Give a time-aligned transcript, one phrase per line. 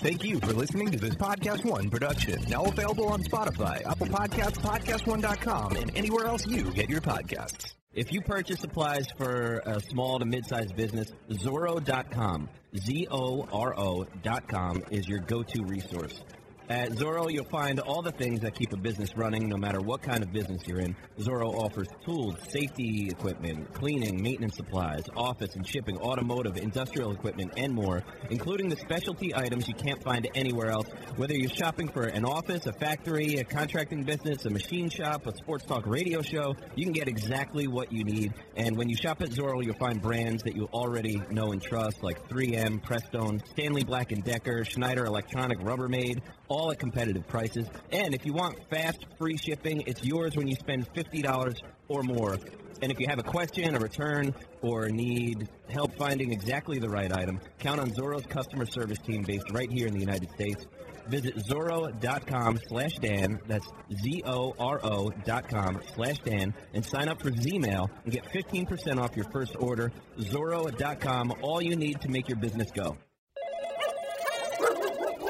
[0.00, 2.40] Thank you for listening to this Podcast One production.
[2.48, 7.74] Now available on Spotify, Apple Podcasts, PodcastOne.com, and anywhere else you get your podcasts.
[7.92, 15.08] If you purchase supplies for a small to mid-sized business, Zoro.com, Z-O-R-O dot com is
[15.08, 16.22] your go-to resource.
[16.68, 20.02] At Zoro, you'll find all the things that keep a business running no matter what
[20.02, 20.94] kind of business you're in.
[21.18, 27.72] Zoro offers tools, safety equipment, cleaning, maintenance supplies, office and shipping, automotive, industrial equipment, and
[27.72, 30.86] more, including the specialty items you can't find anywhere else.
[31.16, 35.34] Whether you're shopping for an office, a factory, a contracting business, a machine shop, a
[35.36, 38.34] sports talk radio show, you can get exactly what you need.
[38.56, 42.02] And when you shop at Zoro, you'll find brands that you already know and trust
[42.02, 47.66] like 3M, Prestone, Stanley Black & Decker, Schneider Electronic, Rubbermaid, all at competitive prices.
[47.92, 51.54] And if you want fast, free shipping, it's yours when you spend $50
[51.88, 52.38] or more.
[52.80, 57.12] And if you have a question, a return, or need help finding exactly the right
[57.12, 60.64] item, count on Zoro's customer service team based right here in the United States.
[61.08, 63.66] Visit Zoro.com slash Dan, that's
[64.02, 69.26] Z-O-R-O dot com slash Dan, and sign up for Z-Mail and get 15% off your
[69.32, 69.90] first order.
[70.20, 72.96] Zoro.com, all you need to make your business go.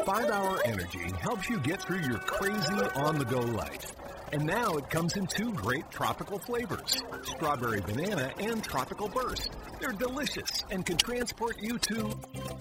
[0.08, 3.92] 5 Hour Energy helps you get through your crazy on-the-go life.
[4.32, 9.50] And now it comes in two great tropical flavors, strawberry banana and tropical burst.
[9.78, 12.18] They're delicious and can transport you to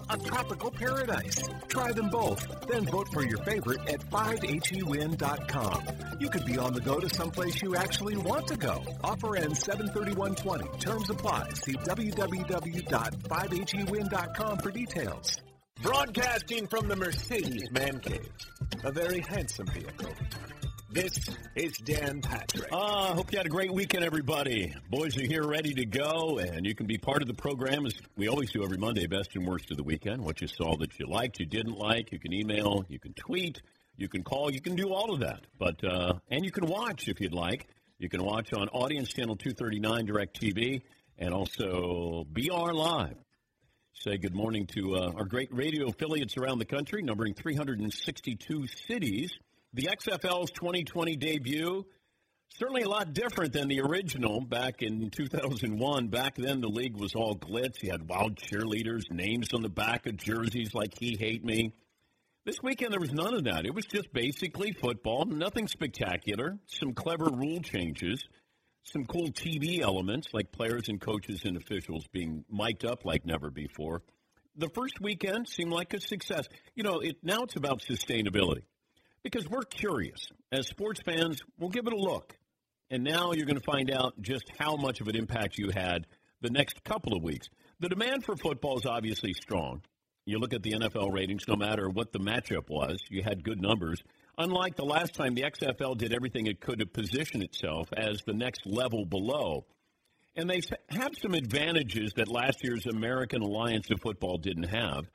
[0.09, 1.41] a tropical paradise.
[1.69, 5.87] Try them both, then vote for your favorite at 5hewin.com.
[6.19, 8.83] You could be on the go to someplace you actually want to go.
[9.05, 10.79] Offer ends 73120.
[10.79, 11.47] Terms apply.
[11.53, 15.39] See www.5hewin.com for details.
[15.81, 18.31] Broadcasting from the Mercedes Man Cave,
[18.83, 20.09] a very handsome vehicle.
[20.89, 21.19] This
[21.55, 22.69] is Dan Patrick.
[22.71, 24.73] Uh, hope you had a great weekend, everybody.
[24.89, 27.93] Boys are here ready to go, and you can be part of the program as
[28.15, 30.23] we always do every Monday, best and worst of the weekend.
[30.23, 33.61] What you saw that you liked, you didn't like, you can email, you can tweet,
[33.97, 35.41] you can call, you can do all of that.
[35.59, 37.67] But uh, and you can watch if you'd like.
[37.99, 40.81] You can watch on Audience Channel 239 Direct TV
[41.19, 43.17] and also BR Live.
[44.03, 49.31] Say good morning to uh, our great radio affiliates around the country, numbering 362 cities.
[49.73, 51.83] The XFL's 2020 debut,
[52.49, 56.09] certainly a lot different than the original back in 2001.
[56.09, 57.81] Back then, the league was all glitz.
[57.81, 61.73] You had wild cheerleaders, names on the back of jerseys like He Hate Me.
[62.45, 63.65] This weekend, there was none of that.
[63.65, 68.23] It was just basically football, nothing spectacular, some clever rule changes,
[68.91, 73.49] some cool TV elements like players and coaches and officials being mic'd up like never
[73.49, 74.01] before.
[74.55, 76.47] The first weekend seemed like a success.
[76.75, 78.63] You know, it, now it's about sustainability
[79.23, 80.29] because we're curious.
[80.51, 82.35] As sports fans, we'll give it a look.
[82.89, 86.07] And now you're going to find out just how much of an impact you had
[86.41, 87.49] the next couple of weeks.
[87.79, 89.81] The demand for football is obviously strong.
[90.25, 93.61] You look at the NFL ratings, no matter what the matchup was, you had good
[93.61, 94.01] numbers.
[94.37, 98.33] Unlike the last time, the XFL did everything it could to position itself as the
[98.33, 99.65] next level below.
[100.35, 105.05] And they have some advantages that last year's American Alliance of Football didn't have.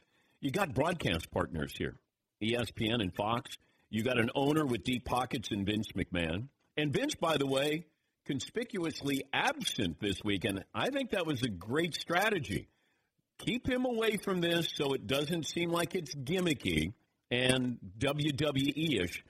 [0.40, 1.94] You got broadcast partners here
[2.42, 3.56] ESPN and Fox.
[3.90, 6.48] You got an owner with deep pockets in Vince McMahon.
[6.76, 7.86] And Vince, by the way,
[8.26, 10.64] conspicuously absent this weekend.
[10.74, 12.68] I think that was a great strategy.
[13.38, 16.94] Keep him away from this so it doesn't seem like it's gimmicky
[17.32, 19.24] and WWE ish.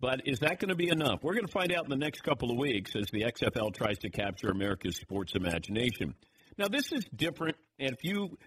[0.00, 1.22] But is that going to be enough?
[1.22, 3.98] We're going to find out in the next couple of weeks as the XFL tries
[3.98, 6.14] to capture America's sports imagination.
[6.58, 7.56] Now, this is different.
[7.78, 8.38] And if you,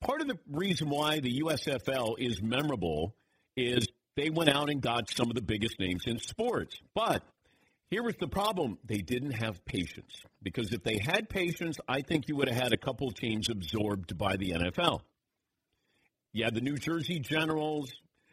[0.00, 3.14] part of the reason why the USFL is memorable
[3.56, 3.86] is
[4.16, 6.76] they went out and got some of the biggest names in sports.
[6.94, 7.22] But
[7.90, 10.20] here was the problem they didn't have patience.
[10.42, 14.18] Because if they had patience, I think you would have had a couple teams absorbed
[14.18, 15.00] by the NFL.
[16.32, 17.92] You had the New Jersey Generals,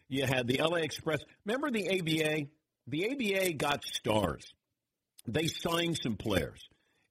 [0.09, 1.19] you had the LA Express.
[1.45, 2.47] Remember the ABA?
[2.87, 4.43] The ABA got stars.
[5.27, 6.67] They signed some players,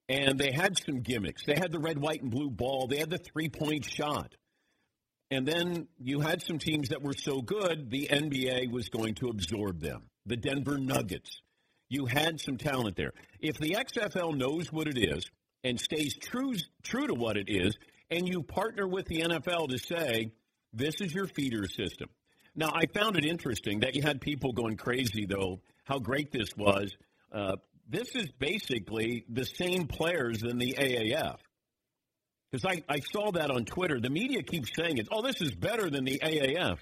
[0.09, 1.44] and they had some gimmicks.
[1.44, 2.88] They had the red, white, and blue ball.
[2.88, 4.34] They had the three point shot.
[5.31, 9.28] And then you had some teams that were so good, the NBA was going to
[9.28, 10.09] absorb them.
[10.27, 11.42] The Denver Nuggets.
[11.91, 13.12] You had some talent there.
[13.41, 15.24] If the XFL knows what it is
[15.65, 17.77] and stays true, true to what it is,
[18.10, 20.33] and you partner with the NFL to say,
[20.72, 22.09] this is your feeder system.
[22.59, 26.49] Now, I found it interesting that you had people going crazy, though, how great this
[26.57, 26.93] was.
[27.33, 27.55] Uh,
[27.89, 31.37] this is basically the same players in the AAF.
[32.51, 34.01] Because I, I saw that on Twitter.
[34.01, 35.07] The media keeps saying it.
[35.13, 36.78] Oh, this is better than the AAF,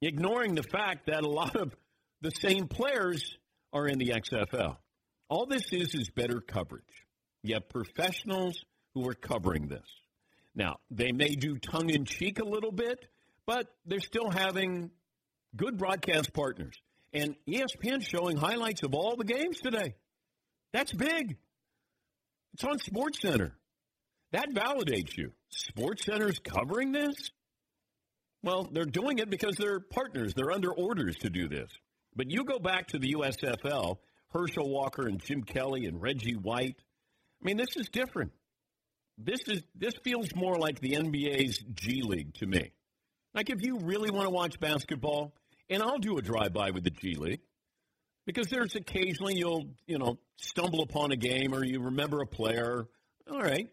[0.00, 1.74] ignoring the fact that a lot of
[2.20, 3.36] the same players
[3.72, 4.76] are in the XFL.
[5.28, 6.84] All this is is better coverage.
[7.42, 8.64] You have professionals
[8.94, 9.88] who are covering this.
[10.54, 13.08] Now, they may do tongue in cheek a little bit,
[13.46, 14.90] but they're still having
[15.56, 16.80] good broadcast partners.
[17.12, 19.94] And ESPN showing highlights of all the games today.
[20.72, 21.36] That's big.
[22.54, 23.56] It's on Sports Center.
[24.32, 25.32] That validates you.
[25.48, 27.30] Sports Center's covering this?
[28.42, 30.34] Well, they're doing it because they're partners.
[30.34, 31.70] They're under orders to do this.
[32.16, 33.98] But you go back to the USFL,
[34.30, 36.76] Herschel Walker and Jim Kelly and Reggie White.
[37.40, 38.32] I mean, this is different.
[39.16, 42.72] This is this feels more like the NBA's G League to me.
[43.34, 45.34] Like if you really want to watch basketball,
[45.68, 47.40] and I'll do a drive by with the G League
[48.26, 52.86] because there's occasionally you'll you know stumble upon a game or you remember a player.
[53.30, 53.68] All right,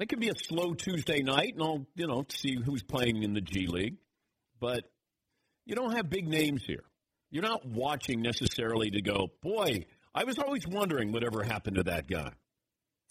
[0.00, 3.34] it could be a slow Tuesday night, and I'll you know see who's playing in
[3.34, 3.96] the G League,
[4.60, 4.84] but
[5.66, 6.84] you don't have big names here.
[7.30, 9.84] You're not watching necessarily to go, boy.
[10.14, 12.32] I was always wondering whatever happened to that guy.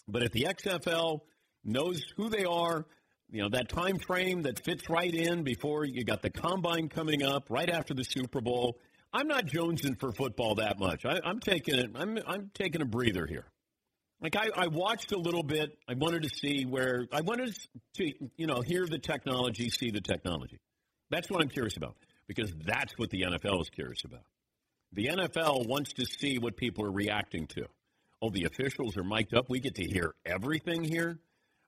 [0.08, 1.20] But if the XFL
[1.64, 2.84] knows who they are,
[3.30, 7.22] you know that time frame that fits right in before you got the combine coming
[7.22, 8.78] up right after the Super Bowl.
[9.12, 11.04] I'm not jonesing for football that much.
[11.04, 11.90] I, am taking it.
[11.94, 13.46] I'm I'm taking a breather here.
[14.20, 15.78] Like I, I watched a little bit.
[15.88, 17.56] I wanted to see where I wanted
[17.94, 20.58] to you know hear the technology, see the technology.
[21.10, 21.96] That's what I'm curious about
[22.26, 24.24] because that's what the NFL is curious about.
[24.92, 27.66] The NFL wants to see what people are reacting to.
[28.20, 29.48] Oh, the officials are mic'd up.
[29.48, 31.18] We get to hear everything here.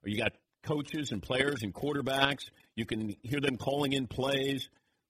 [0.04, 2.50] You got coaches and players and quarterbacks.
[2.76, 4.68] You can hear them calling in plays.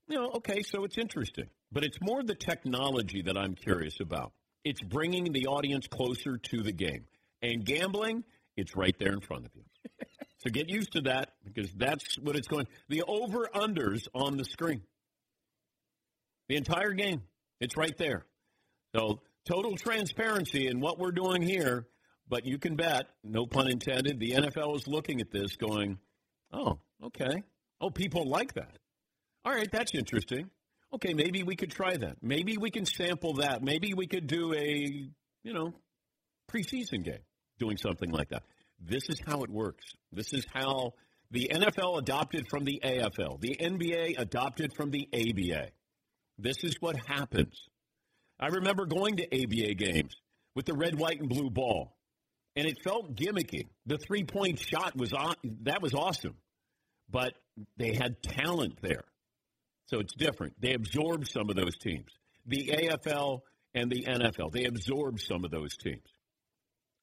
[0.08, 1.46] You know, okay, so it's interesting.
[1.72, 4.32] But it's more the technology that I'm curious about.
[4.64, 7.06] It's bringing the audience closer to the game.
[7.42, 8.24] And gambling,
[8.56, 9.62] it's right there in front of you.
[10.38, 12.66] so get used to that because that's what it's going.
[12.88, 14.82] The over unders on the screen.
[16.48, 17.22] The entire game.
[17.60, 18.26] It's right there.
[18.94, 21.86] So total transparency in what we're doing here
[22.30, 25.98] but you can bet, no pun intended, the NFL is looking at this going,
[26.52, 27.42] oh, okay.
[27.80, 28.78] Oh, people like that.
[29.44, 30.48] All right, that's interesting.
[30.94, 32.16] Okay, maybe we could try that.
[32.22, 33.62] Maybe we can sample that.
[33.62, 35.10] Maybe we could do a,
[35.42, 35.74] you know,
[36.50, 37.24] preseason game
[37.58, 38.44] doing something like that.
[38.80, 39.84] This is how it works.
[40.12, 40.94] This is how
[41.32, 45.68] the NFL adopted from the AFL, the NBA adopted from the ABA.
[46.38, 47.68] This is what happens.
[48.38, 50.14] I remember going to ABA games
[50.54, 51.96] with the red, white, and blue ball
[52.56, 53.68] and it felt gimmicky.
[53.86, 56.36] The three point shot was on, that was awesome,
[57.10, 57.34] but
[57.76, 59.04] they had talent there,
[59.86, 60.54] so it's different.
[60.60, 62.10] They absorbed some of those teams.
[62.46, 63.40] The AFL
[63.74, 66.06] and the NFL they absorbed some of those teams.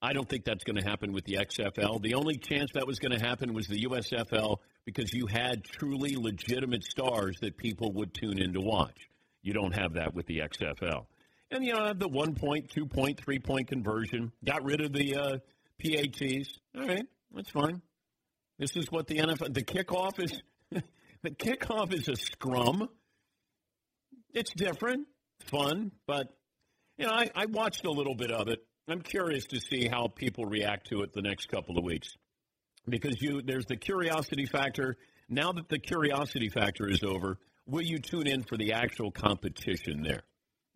[0.01, 2.01] I don't think that's going to happen with the XFL.
[2.01, 6.15] The only chance that was going to happen was the USFL because you had truly
[6.15, 9.09] legitimate stars that people would tune in to watch.
[9.41, 11.05] You don't have that with the XFL.
[11.51, 14.31] And, you know, the one point, two point, three point conversion.
[14.43, 15.37] Got rid of the uh,
[15.81, 16.59] PATs.
[16.75, 17.81] All right, that's fine.
[18.59, 20.41] This is what the NFL, the kickoff is,
[21.23, 22.89] the kickoff is a scrum.
[24.33, 25.07] It's different,
[25.45, 26.27] fun, but,
[26.97, 28.59] you know, I, I watched a little bit of it.
[28.87, 32.15] I'm curious to see how people react to it the next couple of weeks.
[32.87, 34.95] Because you, there's the curiosity factor.
[35.29, 40.03] Now that the curiosity factor is over, will you tune in for the actual competition
[40.03, 40.23] there?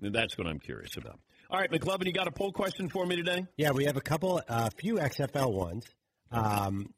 [0.01, 1.19] That's what I'm curious about.
[1.50, 3.45] All right, McLovin, you got a poll question for me today?
[3.57, 5.86] Yeah, we have a couple, a uh, few XFL ones.
[6.31, 6.94] Um,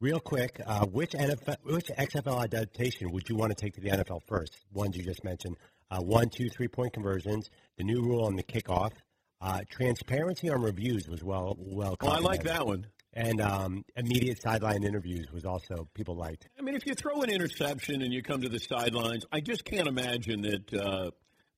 [0.00, 3.88] real quick, uh, which NFL, which XFL adaptation would you want to take to the
[3.88, 4.58] NFL first?
[4.72, 5.56] Ones you just mentioned:
[5.90, 8.92] uh, one, two, three point conversions, the new rule on the kickoff,
[9.40, 11.96] uh, transparency on reviews was well well.
[12.00, 12.86] Oh, I like that one.
[13.16, 16.48] And um, immediate sideline interviews was also people liked.
[16.58, 19.64] I mean, if you throw an interception and you come to the sidelines, I just
[19.64, 21.10] can't imagine that uh,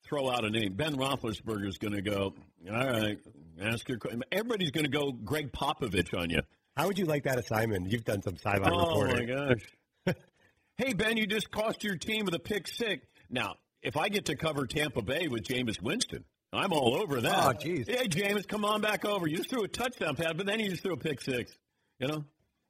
[0.07, 0.75] throw out a name.
[0.75, 2.35] Ben Roethlisberger is going to go.
[2.71, 3.19] All right,
[3.61, 3.99] ask your.
[4.33, 6.41] Everybody's going to go Gregg Popovich on you.
[6.77, 7.91] How would you like that assignment?
[7.91, 9.31] You've done some sideline oh, reporting.
[9.31, 10.15] Oh my gosh!
[10.77, 13.07] hey Ben, you just cost your team with a pick six.
[13.31, 17.45] Now, if I get to cover Tampa Bay with Jameis Winston, I'm all over that.
[17.45, 17.89] Oh, jeez.
[17.89, 19.27] Hey, Jameis, come on back over.
[19.27, 21.57] You just threw a touchdown pass, but then you just threw a pick six.
[21.99, 22.25] You know,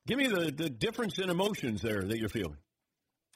[0.07, 2.59] give me the the difference in emotions there that you're feeling.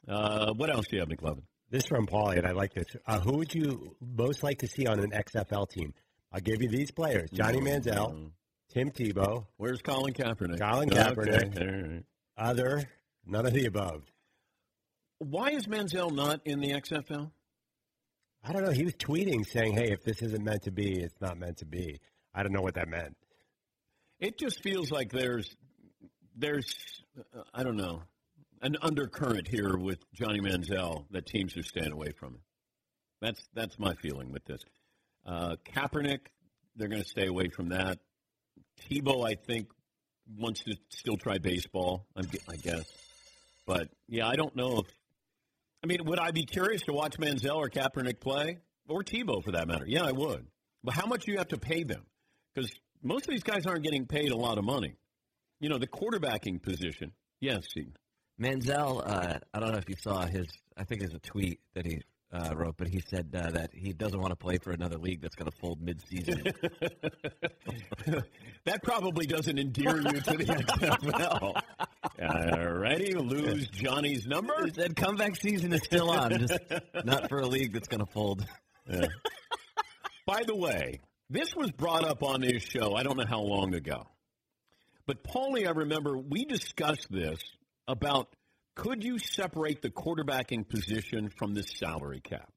[0.09, 1.43] Uh, what else do you have, McLovin?
[1.71, 2.87] This is from Paulie, and I like this.
[3.07, 5.95] Uh, who would you most like to see on an XFL team?
[6.33, 8.33] I'll give you these players: Johnny Manziel,
[8.73, 9.47] Tim Tebow.
[9.57, 10.59] Where's Colin Kaepernick?
[10.61, 11.57] Colin Kaepernick.
[11.57, 12.03] Okay.
[12.37, 12.83] Other,
[13.25, 14.03] none of the above.
[15.19, 17.31] Why is Manziel not in the XFL?
[18.43, 18.73] I don't know.
[18.73, 21.67] He was tweeting saying, "Hey, if this isn't meant to be, it's not meant to
[21.67, 22.01] be."
[22.35, 23.17] I don't know what that meant.
[24.19, 25.57] It just feels like there's,
[26.37, 26.75] there's,
[27.37, 28.03] uh, I don't know
[28.61, 32.41] an undercurrent here with Johnny Manziel that teams are staying away from him.
[33.21, 34.63] That's that's my feeling with this.
[35.27, 36.21] Uh, Kaepernick,
[36.77, 37.99] they're going to stay away from that.
[38.89, 39.69] Tebow, I think,
[40.39, 42.07] wants to still try baseball.
[42.17, 42.85] I guess,
[43.67, 44.87] but yeah, I don't know if
[45.83, 49.53] I mean, would I be curious to watch Manziel or Kaepernick play, or Tebow for
[49.53, 49.87] that matter?
[49.87, 50.47] Yeah, I would.
[50.85, 52.03] But how much do you have to pay them?
[52.55, 52.71] Because
[53.03, 54.97] most of these guys aren't getting paid a lot of money.
[55.59, 57.13] You know, the quarterbacking position.
[57.41, 57.95] Yes, Steve.
[58.41, 60.47] Manziel, uh, I don't know if you saw his.
[60.77, 62.01] I think it's a tweet that he
[62.33, 65.21] uh, wrote, but he said uh, that he doesn't want to play for another league
[65.21, 66.45] that's going to fold mid-season.
[68.65, 71.61] that probably doesn't endear you to the XFL.
[72.23, 74.55] All righty, lose Johnny's number.
[74.65, 76.59] he said comeback season is still on, just
[77.05, 78.47] not for a league that's going to fold.
[80.27, 82.95] By the way, this was brought up on this show.
[82.95, 84.07] I don't know how long ago,
[85.05, 87.39] but Paulie, I remember we discussed this
[87.91, 88.29] about
[88.77, 92.51] could you separate the quarterbacking position from the salary cap?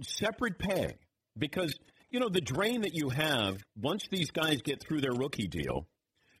[0.00, 0.96] Separate pay.
[1.36, 1.74] Because,
[2.10, 5.86] you know, the drain that you have once these guys get through their rookie deal,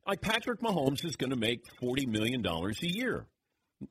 [0.06, 3.26] like Patrick Mahomes is going to make $40 million a year.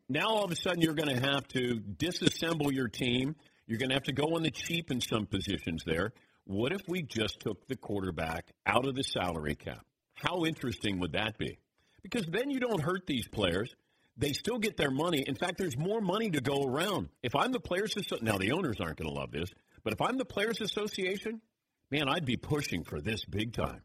[0.09, 3.35] Now all of a sudden you're going to have to disassemble your team.
[3.67, 6.13] You're going to have to go on the cheap in some positions there.
[6.45, 9.85] What if we just took the quarterback out of the salary cap?
[10.15, 11.59] How interesting would that be?
[12.05, 13.75] Because then you don't hurt these players.
[14.15, 15.23] They still get their money.
[15.25, 17.09] In fact, there's more money to go around.
[17.23, 19.49] If I'm the players, now the owners aren't going to love this,
[19.83, 21.41] but if I'm the players association,
[21.89, 23.81] man, I'd be pushing for this big time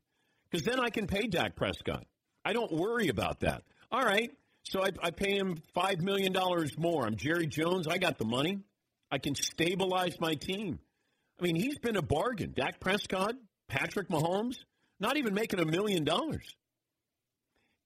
[0.50, 2.04] because then I can pay Dak Prescott.
[2.44, 3.62] I don't worry about that.
[3.90, 4.30] All right,
[4.64, 7.06] so I, I pay him five million dollars more.
[7.06, 7.88] I'm Jerry Jones.
[7.88, 8.58] I got the money.
[9.10, 10.78] I can stabilize my team.
[11.40, 12.52] I mean, he's been a bargain.
[12.54, 13.34] Dak Prescott,
[13.66, 14.58] Patrick Mahomes,
[15.00, 16.54] not even making a million dollars.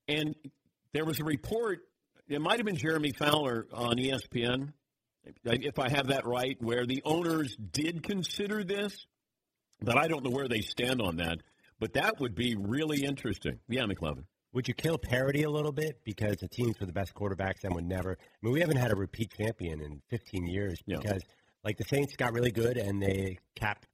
[0.07, 0.35] And
[0.93, 1.81] there was a report
[2.27, 4.73] it might have been Jeremy Fowler on ESPN,
[5.43, 9.05] if I have that right, where the owners did consider this,
[9.81, 11.39] but I don't know where they stand on that.
[11.79, 13.59] But that would be really interesting.
[13.67, 14.23] Yeah, McLovin.
[14.53, 17.73] Would you kill parity a little bit because the teams with the best quarterbacks then
[17.73, 18.11] would never?
[18.11, 21.33] I mean, we haven't had a repeat champion in 15 years because, yeah.
[21.63, 23.85] like, the Saints got really good and they cap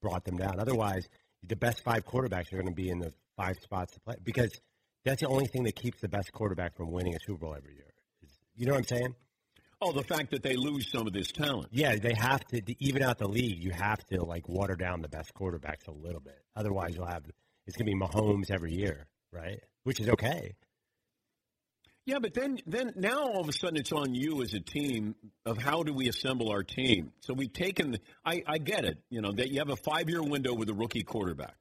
[0.00, 0.60] brought them down.
[0.60, 1.08] Otherwise,
[1.42, 4.52] the best five quarterbacks are going to be in the five spots to play because
[5.04, 7.74] that's the only thing that keeps the best quarterback from winning a Super Bowl every
[7.74, 7.84] year.
[8.56, 9.14] You know what I'm saying?
[9.80, 11.68] Oh, the fact that they lose some of this talent.
[11.70, 13.62] Yeah, they have to, to even out the league.
[13.62, 16.38] You have to like water down the best quarterbacks a little bit.
[16.56, 17.24] Otherwise, you'll have
[17.66, 19.60] it's going to be Mahomes every year, right?
[19.82, 20.54] Which is okay.
[22.06, 25.14] Yeah, but then then now all of a sudden it's on you as a team
[25.46, 27.12] of how do we assemble our team.
[27.20, 30.10] So we've taken the, I, I get it, you know, that you have a five
[30.10, 31.56] year window with a rookie quarterback.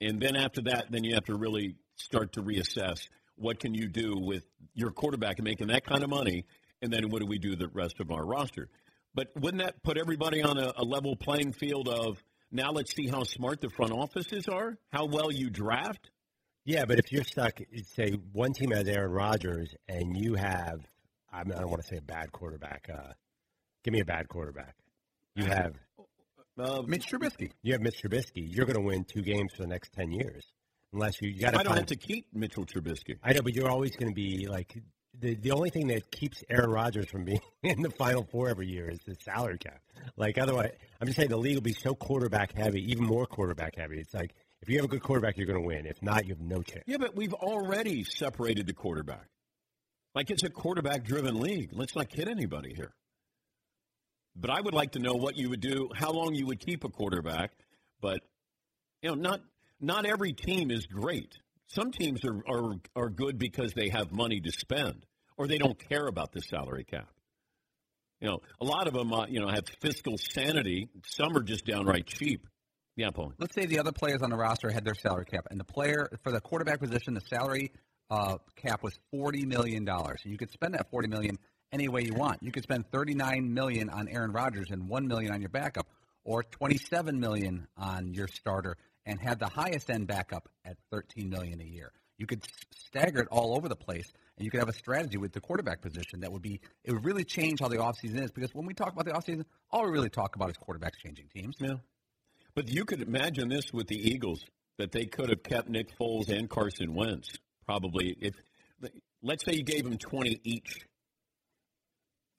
[0.00, 3.88] And then after that, then you have to really start to reassess what can you
[3.88, 6.44] do with your quarterback and making that kind of money,
[6.82, 8.68] and then what do we do the rest of our roster?
[9.14, 13.08] But wouldn't that put everybody on a, a level playing field of now let's see
[13.08, 16.10] how smart the front offices are, how well you draft?
[16.64, 20.80] Yeah, but if you're stuck, say one team has Aaron Rodgers and you have,
[21.32, 22.88] I don't want to say a bad quarterback.
[22.92, 23.12] Uh,
[23.82, 24.74] give me a bad quarterback.
[25.34, 25.74] You have
[26.58, 27.52] uh, Mitch Trubisky.
[27.62, 28.46] You have Mitch Trubisky.
[28.54, 30.44] You're going to win two games for the next ten years
[30.92, 31.60] unless you, you got to.
[31.60, 33.18] I don't have to keep Mitchell Trubisky.
[33.22, 34.82] I know, but you're always going to be like
[35.18, 38.68] the the only thing that keeps Aaron Rodgers from being in the Final Four every
[38.68, 39.80] year is the salary cap.
[40.16, 43.76] Like otherwise, I'm just saying the league will be so quarterback heavy, even more quarterback
[43.76, 43.98] heavy.
[43.98, 45.86] It's like if you have a good quarterback, you're going to win.
[45.86, 46.84] If not, you have no chance.
[46.86, 49.26] Yeah, but we've already separated the quarterback.
[50.14, 51.70] Like it's a quarterback driven league.
[51.72, 52.92] Let's not kid anybody here.
[54.36, 56.84] But I would like to know what you would do, how long you would keep
[56.84, 57.50] a quarterback,
[58.00, 58.20] but
[59.02, 59.40] you know, not
[59.80, 61.38] not every team is great.
[61.68, 65.06] Some teams are, are, are good because they have money to spend
[65.36, 67.08] or they don't care about the salary cap.
[68.20, 70.88] You know, a lot of them, uh, you know, have fiscal sanity.
[71.06, 72.46] Some are just downright cheap.
[72.96, 73.32] Yeah, Paul.
[73.38, 76.10] Let's say the other players on the roster had their salary cap, and the player
[76.22, 77.72] for the quarterback position, the salary
[78.10, 80.20] uh, cap was forty million dollars.
[80.24, 81.38] You could spend that forty million
[81.72, 82.42] any way you want.
[82.42, 85.86] You could spend thirty nine million on Aaron Rodgers and one million on your backup,
[86.22, 88.76] or twenty seven million on your starter
[89.10, 91.90] and had the highest end backup at 13 million a year.
[92.16, 95.32] You could stagger it all over the place, and you could have a strategy with
[95.32, 98.30] the quarterback position that would be it would really change how the offseason is.
[98.30, 101.26] Because when we talk about the offseason, all we really talk about is quarterbacks changing
[101.34, 101.56] teams.
[101.58, 101.76] Yeah,
[102.54, 104.44] but you could imagine this with the Eagles
[104.78, 107.32] that they could have kept Nick Foles and Carson Wentz
[107.66, 108.34] probably if
[109.22, 110.86] let's say you gave them 20 each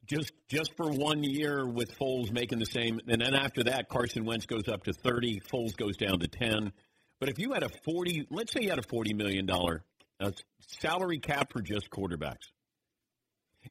[0.06, 4.26] just just for one year with Foles making the same, and then after that, Carson
[4.26, 6.72] Wentz goes up to thirty, Foles goes down to ten.
[7.20, 9.84] But if you had a forty, let's say you had a forty million dollar
[10.20, 10.32] uh,
[10.80, 12.50] salary cap for just quarterbacks,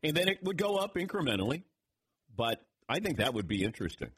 [0.03, 1.65] and then it would go up incrementally.
[2.37, 4.11] But I think that would be interesting.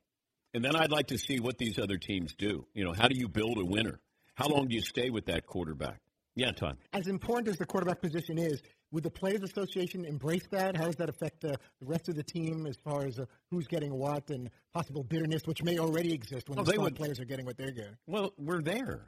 [0.54, 2.66] And then I'd like to see what these other teams do.
[2.75, 4.00] You know, how do you build a winner?
[4.35, 6.00] How long do you stay with that quarterback?
[6.35, 6.79] Yeah, Todd.
[6.93, 10.77] As important as the quarterback position is, would the Players Association embrace that?
[10.77, 13.67] How does that affect the, the rest of the team as far as uh, who's
[13.67, 17.25] getting what and possible bitterness, which may already exist when Oh, the would- players are
[17.27, 17.97] getting what they're getting?
[18.07, 19.03] Well, we're there.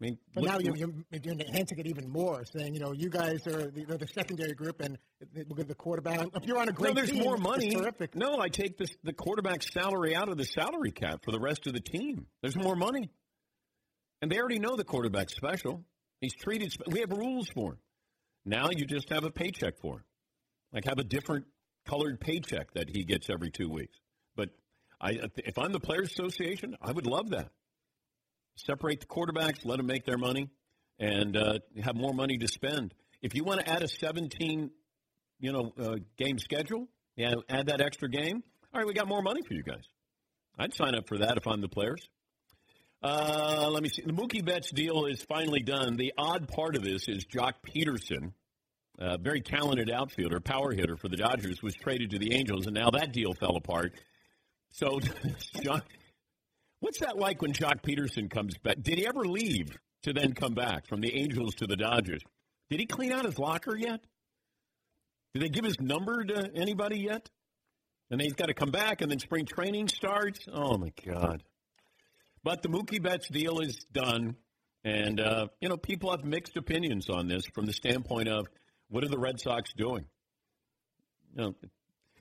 [0.00, 0.90] I mean, But look- now you're, you're,
[1.22, 4.80] you're enhancing it even more, saying, you know, you guys are the, the secondary group
[4.80, 4.96] and
[5.34, 6.28] the, the quarterback.
[6.34, 7.70] If you're on a great no, there's team, more money.
[7.74, 8.14] terrific.
[8.14, 11.66] No, I take this, the quarterback's salary out of the salary cap for the rest
[11.66, 12.26] of the team.
[12.42, 13.10] There's more money.
[14.20, 15.84] And they already know the quarterback's special.
[16.20, 17.78] He's treated, spe- we have rules for him.
[18.44, 20.04] Now you just have a paycheck for him.
[20.72, 21.46] Like have a different
[21.86, 23.96] colored paycheck that he gets every two weeks.
[24.36, 24.50] But
[25.00, 27.50] I, if I'm the Players Association, I would love that.
[28.56, 30.50] Separate the quarterbacks, let them make their money,
[30.98, 32.92] and uh, have more money to spend.
[33.22, 34.70] If you want to add a 17,
[35.38, 38.42] you know, uh, game schedule, yeah, add that extra game.
[38.74, 39.84] All right, we got more money for you guys.
[40.58, 42.08] I'd sign up for that if I'm the players.
[43.02, 44.02] Uh, let me see.
[44.02, 45.96] The Mookie Betts deal is finally done.
[45.96, 48.32] The odd part of this is Joc Pederson,
[48.98, 52.74] a very talented outfielder, power hitter for the Dodgers, was traded to the Angels, and
[52.74, 53.92] now that deal fell apart.
[54.70, 54.98] So,
[56.80, 58.82] what's that like when Joc Pederson comes back?
[58.82, 62.22] Did he ever leave to then come back from the Angels to the Dodgers?
[62.68, 64.00] Did he clean out his locker yet?
[65.34, 67.30] Did they give his number to anybody yet?
[68.10, 70.40] And he's got to come back, and then spring training starts.
[70.50, 71.44] Oh my God!
[72.42, 74.36] But the Mookie Betts deal is done,
[74.84, 78.46] and uh, you know people have mixed opinions on this from the standpoint of
[78.88, 80.04] what are the Red Sox doing?
[81.34, 81.54] You know,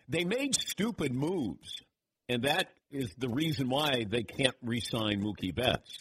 [0.09, 1.81] they made stupid moves,
[2.27, 5.97] and that is the reason why they can't re-sign Mookie Betts.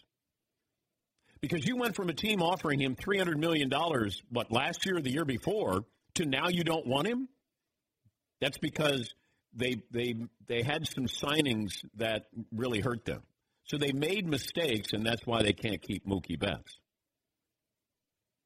[1.40, 4.96] Because you went from a team offering him three hundred million dollars, what last year
[4.96, 7.28] or the year before, to now you don't want him.
[8.40, 9.14] That's because
[9.54, 10.14] they they
[10.46, 13.22] they had some signings that really hurt them.
[13.66, 16.78] So they made mistakes, and that's why they can't keep Mookie Betts.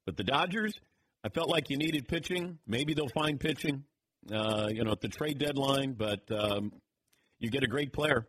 [0.06, 0.74] But the Dodgers,
[1.22, 2.58] I felt like you needed pitching.
[2.66, 3.84] Maybe they'll find pitching,
[4.32, 5.92] uh, you know, at the trade deadline.
[5.92, 6.72] But um,
[7.38, 8.26] you get a great player.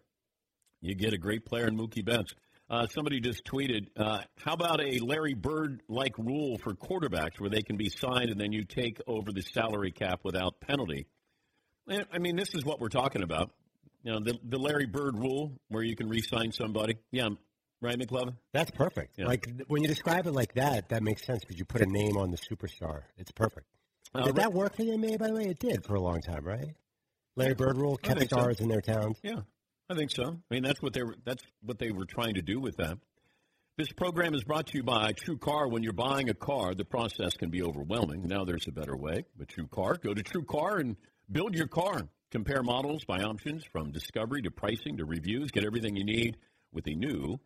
[0.82, 2.34] You get a great player in Mookie Betts.
[2.70, 7.62] Uh, somebody just tweeted, uh, "How about a Larry Bird-like rule for quarterbacks, where they
[7.62, 11.08] can be signed and then you take over the salary cap without penalty?"
[11.90, 13.52] Eh, I mean, this is what we're talking about.
[14.04, 16.98] You know, the, the Larry Bird rule, where you can re-sign somebody.
[17.12, 17.30] Yeah,
[17.82, 18.36] right, McLovin.
[18.54, 19.18] That's perfect.
[19.18, 19.28] Yeah.
[19.28, 22.18] Like when you describe it like that, that makes sense because you put a name
[22.18, 23.04] on the superstar.
[23.18, 23.68] It's perfect.
[24.14, 25.20] Uh, did that work for the NBA?
[25.20, 26.76] By the way, it did for a long time, right?
[27.36, 28.38] Larry Bird rule kept think so.
[28.38, 29.18] stars in their towns.
[29.24, 29.42] Yeah,
[29.90, 30.24] I think so.
[30.24, 31.16] I mean, that's what they were.
[31.24, 32.98] That's what they were trying to do with that.
[33.78, 35.68] This program is brought to you by True Car.
[35.70, 38.28] When you're buying a car, the process can be overwhelming.
[38.28, 39.24] Now there's a better way.
[39.38, 40.98] But True Car, go to True Car and
[41.32, 42.10] build your car.
[42.32, 45.52] Compare models by options from discovery to pricing to reviews.
[45.52, 46.38] Get everything you need
[46.72, 47.40] with a new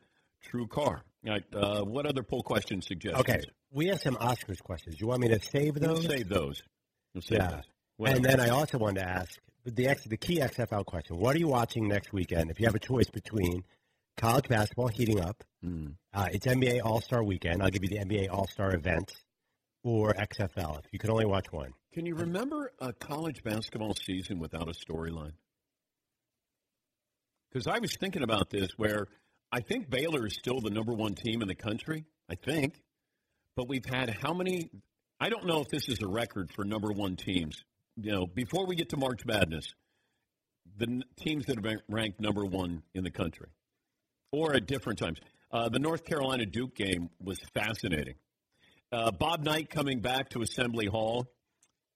[0.43, 1.02] True Car.
[1.26, 1.43] All right.
[1.52, 3.19] Uh, what other poll question suggestions?
[3.21, 5.02] Okay, we have some Oscars questions.
[5.02, 6.06] You want me to save We'll those?
[6.06, 6.62] save those.
[7.15, 7.48] We'll save Yeah.
[7.52, 7.63] those.
[7.98, 8.36] What And else?
[8.36, 11.48] then I also wanted to ask the X, the key XFL question: What are you
[11.48, 12.52] watching next weekend?
[12.52, 13.63] If you have a choice between
[14.17, 15.88] college basketball heating up, Hmm.
[16.13, 17.63] uh, it's NBA All Star Weekend.
[17.63, 19.12] I'll give you the NBA All Star event,
[19.86, 20.82] or XFL.
[20.91, 25.34] You could only watch one, Can you remember a college basketball season without a storyline?
[27.52, 29.08] Because I was thinking about this where
[29.52, 32.04] I think Baylor is still the number one team in the country.
[32.28, 32.82] I think.
[33.56, 34.71] But we've had how many?
[35.19, 37.63] I don't know if this is a record for number one teams.
[37.95, 39.74] You know, before we get to March Madness,
[40.78, 43.50] the teams that have been ranked number one in the country,
[44.32, 45.19] or at different times.
[45.52, 48.15] Uh, the North Carolina Duke game was fascinating.
[48.96, 51.28] Uh, Bob Knight coming back to Assembly Hall.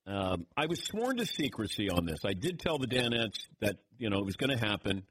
[0.06, 2.20] Um, I was sworn to secrecy on this.
[2.26, 5.04] I did tell the Danettes that you know it was going to happen,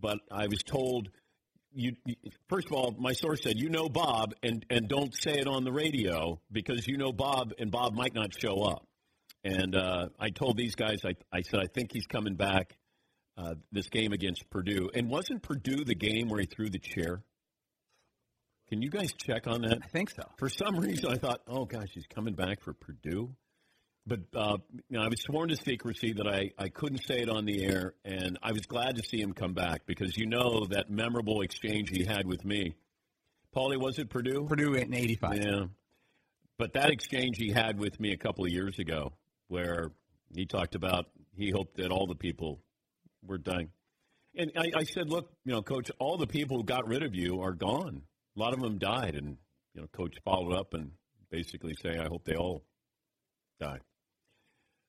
[0.00, 1.10] but I was told
[1.72, 2.16] you, you.
[2.48, 5.62] First of all, my source said you know Bob, and and don't say it on
[5.62, 8.84] the radio because you know Bob, and Bob might not show up.
[9.44, 12.76] And uh, I told these guys, I, I said I think he's coming back
[13.36, 14.90] uh, this game against Purdue.
[14.92, 17.22] And wasn't Purdue the game where he threw the chair?
[18.68, 19.78] Can you guys check on that?
[19.82, 20.22] I think so.
[20.36, 23.34] For some reason, I thought, oh gosh, he's coming back for Purdue.
[24.06, 27.28] But uh, you know, I was sworn to secrecy that I, I couldn't say it
[27.28, 30.66] on the air, and I was glad to see him come back because you know
[30.70, 32.74] that memorable exchange he had with me.
[33.54, 34.46] Paulie, was it Purdue?
[34.48, 35.36] Purdue in '85.
[35.36, 35.64] Yeah.
[36.58, 39.12] But that exchange he had with me a couple of years ago,
[39.48, 39.92] where
[40.34, 42.60] he talked about he hoped that all the people
[43.22, 43.70] were dying.
[44.34, 47.14] And I, I said, look, you know, coach, all the people who got rid of
[47.14, 48.02] you are gone.
[48.36, 49.14] A lot of them died.
[49.14, 49.36] And,
[49.74, 50.92] you know, coach followed up and
[51.30, 52.64] basically say, I hope they all
[53.60, 53.78] die.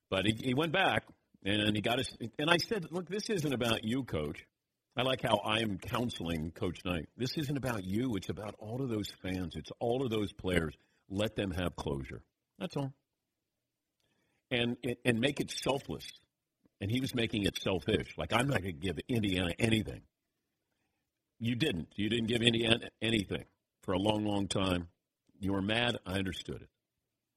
[0.09, 1.05] But he, he went back
[1.43, 2.09] and he got us.
[2.37, 4.45] And I said, look, this isn't about you, coach.
[4.97, 7.07] I like how I'm counseling Coach Knight.
[7.15, 8.15] This isn't about you.
[8.15, 9.53] It's about all of those fans.
[9.55, 10.73] It's all of those players.
[11.09, 12.21] Let them have closure.
[12.57, 12.91] That's all.
[14.51, 14.75] And
[15.05, 16.05] and make it selfless.
[16.81, 18.17] And he was making it selfish.
[18.17, 20.01] Like I'm not going to give Indiana anything.
[21.39, 21.87] You didn't.
[21.95, 23.45] You didn't give Indiana anything
[23.83, 24.87] for a long, long time.
[25.39, 25.97] You were mad.
[26.05, 26.69] I understood it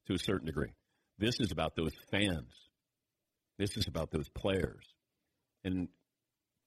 [0.06, 0.72] to a certain degree.
[1.18, 2.52] This is about those fans.
[3.58, 4.84] This is about those players.
[5.62, 5.88] And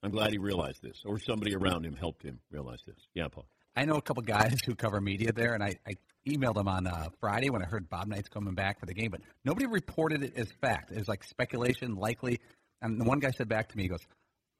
[0.01, 2.95] I'm glad he realized this, or somebody around him helped him realize this.
[3.13, 3.45] Yeah, Paul.
[3.75, 5.95] I know a couple guys who cover media there, and I, I
[6.25, 9.11] emailed them on uh, Friday when I heard Bob Knight's coming back for the game,
[9.11, 10.91] but nobody reported it as fact.
[10.91, 12.39] It was like speculation, likely.
[12.81, 14.05] And the one guy said back to me, he goes,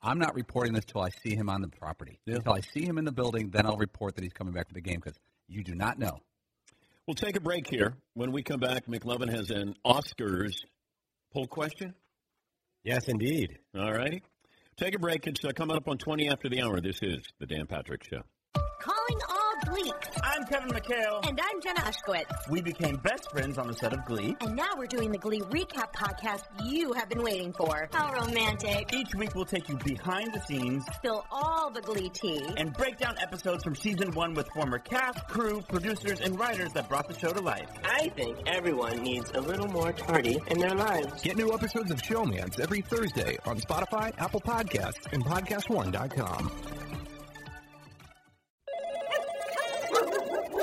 [0.02, 2.20] I'm not reporting this till I see him on the property.
[2.26, 2.36] Yeah.
[2.36, 4.74] Until I see him in the building, then I'll report that he's coming back for
[4.74, 6.20] the game because you do not know.
[7.08, 7.94] We'll take a break here.
[8.14, 10.56] When we come back, McLovin has an Oscars
[11.34, 11.94] poll question.
[12.84, 13.58] Yes, indeed.
[13.78, 14.22] All righty.
[14.78, 15.26] Take a break.
[15.26, 16.82] It's uh, coming up on 20 after the hour.
[16.82, 18.22] This is the Dan Patrick Show.
[19.64, 19.94] Calling Glee.
[20.24, 21.28] I'm Kevin McHale.
[21.28, 22.50] And I'm Jenna Ushkowitz.
[22.50, 24.36] We became best friends on the set of Glee.
[24.42, 27.88] And now we're doing the Glee recap podcast you have been waiting for.
[27.92, 28.94] How romantic.
[28.94, 32.98] Each week we'll take you behind the scenes, spill all the Glee tea, and break
[32.98, 37.18] down episodes from season one with former cast, crew, producers, and writers that brought the
[37.18, 37.70] show to life.
[37.84, 41.22] I think everyone needs a little more tardy in their lives.
[41.22, 46.52] Get new episodes of Showmance every Thursday on Spotify, Apple Podcasts, and PodcastOne.com.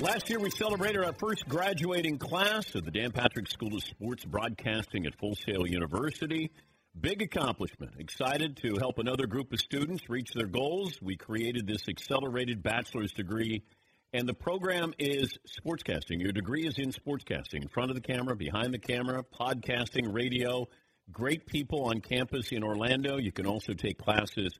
[0.00, 4.24] Last year, we celebrated our first graduating class of the Dan Patrick School of Sports
[4.24, 6.50] Broadcasting at Full Sail University.
[6.98, 7.92] Big accomplishment.
[7.98, 11.02] Excited to help another group of students reach their goals.
[11.02, 13.62] We created this accelerated bachelor's degree,
[14.14, 16.18] and the program is sportscasting.
[16.18, 20.66] Your degree is in sportscasting, in front of the camera, behind the camera, podcasting, radio.
[21.12, 23.18] Great people on campus in Orlando.
[23.18, 24.58] You can also take classes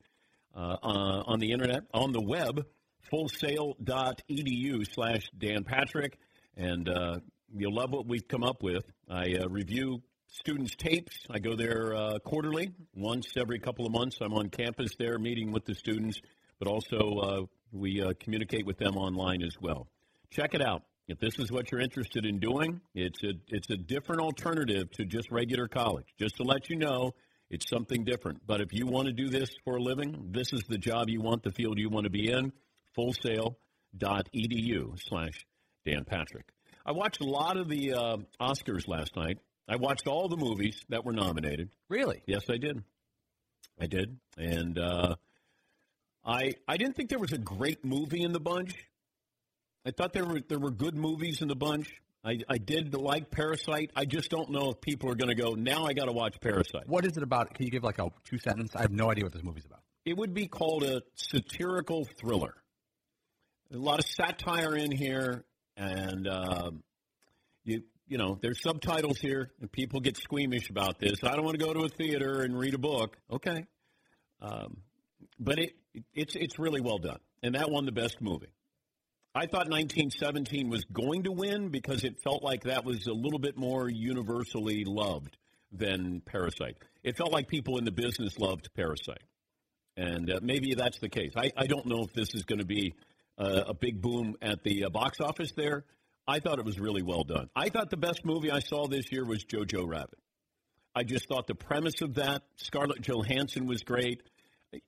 [0.55, 2.66] uh, uh, on the internet, on the web
[3.13, 6.19] fullsail.edu slash Dan Patrick,
[6.57, 7.19] and uh,
[7.55, 8.85] you'll love what we've come up with.
[9.09, 11.27] I uh, review students' tapes.
[11.31, 14.19] I go there uh, quarterly, once every couple of months.
[14.21, 16.21] I'm on campus there meeting with the students,
[16.59, 19.89] but also uh, we uh, communicate with them online as well.
[20.31, 20.83] Check it out.
[21.09, 25.05] If this is what you're interested in doing, it's a it's a different alternative to
[25.05, 26.07] just regular college.
[26.21, 27.15] Just to let you know,
[27.51, 28.47] it's something different.
[28.47, 31.21] But if you want to do this for a living, this is the job you
[31.21, 32.53] want, the field you want to be in
[32.96, 33.55] fullsail.edu
[35.09, 35.46] slash
[35.85, 36.46] Dan Patrick.
[36.85, 39.38] I watched a lot of the uh, Oscars last night.
[39.68, 41.70] I watched all the movies that were nominated.
[41.88, 42.22] Really?
[42.26, 42.83] Yes, I did.
[43.81, 44.18] I did.
[44.37, 45.14] And uh,
[46.24, 48.74] I I didn't think there was a great movie in the bunch.
[49.87, 51.92] I thought there were there were good movies in the bunch.
[52.22, 53.92] I, I did like Parasite.
[53.96, 56.38] I just don't know if people are going to go, now I got to watch
[56.38, 56.87] Parasite.
[56.87, 57.55] What is it about?
[57.55, 58.76] Can you give like a two sentence?
[58.76, 59.81] I have no idea what this movie's about.
[60.05, 62.57] It would be called a satirical thriller
[63.73, 65.45] a lot of satire in here,
[65.77, 66.83] and um,
[67.65, 71.23] you you know there's subtitles here, and people get squeamish about this.
[71.23, 73.17] I don't want to go to a theater and read a book.
[73.31, 73.65] Okay,
[74.41, 74.79] um,
[75.39, 75.75] but it
[76.15, 78.53] it's it's really well done, and that won the best movie.
[79.33, 83.39] I thought 1917 was going to win because it felt like that was a little
[83.39, 85.37] bit more universally loved
[85.71, 86.77] than Parasite.
[87.05, 89.23] It felt like people in the business loved Parasite.
[89.97, 91.33] And uh, maybe that's the case.
[91.37, 92.95] I, I don't know if this is going to be
[93.40, 95.85] uh, a big boom at the uh, box office there.
[96.29, 97.48] I thought it was really well done.
[97.57, 100.18] I thought the best movie I saw this year was Jojo Rabbit.
[100.94, 104.22] I just thought the premise of that Scarlett Johansson was great.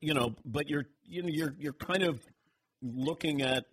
[0.01, 2.21] You know, but you're you know you're you're kind of
[2.83, 3.65] looking at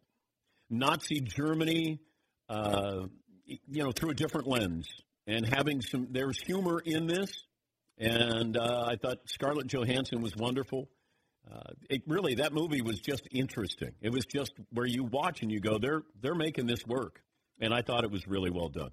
[0.69, 1.99] Nazi Germany,
[2.47, 3.07] uh,
[3.45, 4.87] you know, through a different lens
[5.27, 6.07] and having some.
[6.11, 7.43] There's humor in this,
[7.97, 10.87] and uh, I thought Scarlett Johansson was wonderful.
[11.51, 13.91] Uh, it really that movie was just interesting.
[14.01, 17.21] It was just where you watch and you go, they're they're making this work,
[17.59, 18.91] and I thought it was really well done.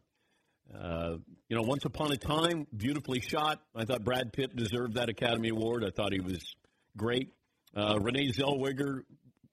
[0.75, 1.17] Uh,
[1.49, 3.61] you know, Once Upon a Time, beautifully shot.
[3.75, 5.85] I thought Brad Pitt deserved that Academy Award.
[5.85, 6.57] I thought he was
[6.97, 7.33] great.
[7.75, 9.03] Uh, Renee Zellweger,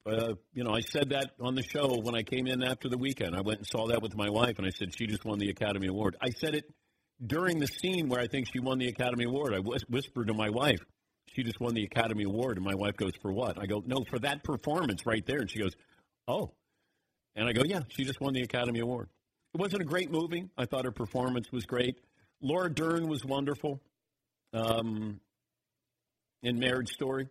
[0.05, 2.97] uh, you know, I said that on the show when I came in after the
[2.97, 3.35] weekend.
[3.35, 5.49] I went and saw that with my wife, and I said she just won the
[5.49, 6.15] Academy Award.
[6.21, 6.65] I said it
[7.25, 9.53] during the scene where I think she won the Academy Award.
[9.53, 10.79] I whispered to my wife,
[11.33, 12.57] she just won the Academy Award.
[12.57, 13.59] And my wife goes, For what?
[13.59, 15.39] I go, No, for that performance right there.
[15.39, 15.75] And she goes,
[16.27, 16.53] Oh.
[17.35, 19.09] And I go, Yeah, she just won the Academy Award.
[19.53, 20.49] It wasn't a great movie.
[20.57, 21.97] I thought her performance was great.
[22.41, 23.81] Laura Dern was wonderful
[24.53, 25.19] um,
[26.41, 27.29] in Marriage Story.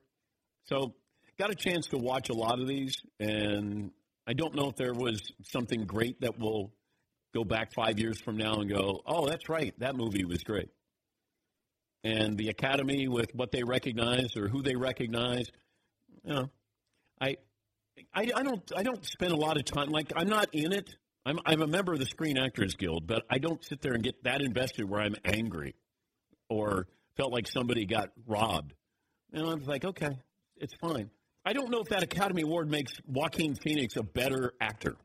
[0.65, 0.95] So,
[1.39, 3.91] got a chance to watch a lot of these, and
[4.27, 6.73] I don't know if there was something great that will
[7.35, 10.69] go back five years from now and go, oh, that's right, that movie was great.
[12.05, 15.47] And the Academy with what they recognize or who they recognize,
[16.25, 16.51] you know,
[17.21, 17.37] I,
[18.15, 19.91] I, I don't, I don't spend a lot of time.
[19.91, 20.97] Like I'm not in it.
[21.25, 24.03] I'm, I'm a member of the Screen Actors Guild, but I don't sit there and
[24.03, 25.77] get that invested where I'm angry
[26.49, 28.75] or felt like somebody got robbed.
[29.33, 30.19] And I'm like, okay,
[30.57, 31.11] it's fine.
[31.45, 34.97] I don't know if that Academy Award makes Joaquin Phoenix a better actor.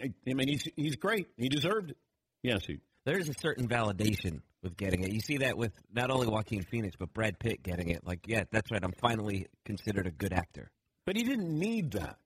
[0.00, 1.28] I, I mean, he's he's great.
[1.36, 1.96] He deserved it.
[2.42, 2.80] Yes, he.
[3.04, 5.12] There's a certain validation with getting it.
[5.12, 8.04] You see that with not only Joaquin Phoenix but Brad Pitt getting it.
[8.04, 8.82] Like, yeah, that's right.
[8.82, 10.70] I'm finally considered a good actor.
[11.06, 12.16] But he didn't need that.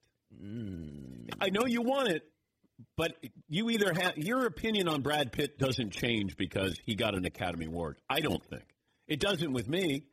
[0.41, 1.29] Mm.
[1.39, 2.23] I know you want it,
[2.95, 3.13] but
[3.47, 7.65] you either have your opinion on Brad Pitt doesn't change because he got an Academy
[7.65, 7.97] Award.
[8.09, 8.63] I don't think
[9.07, 10.03] it doesn't with me.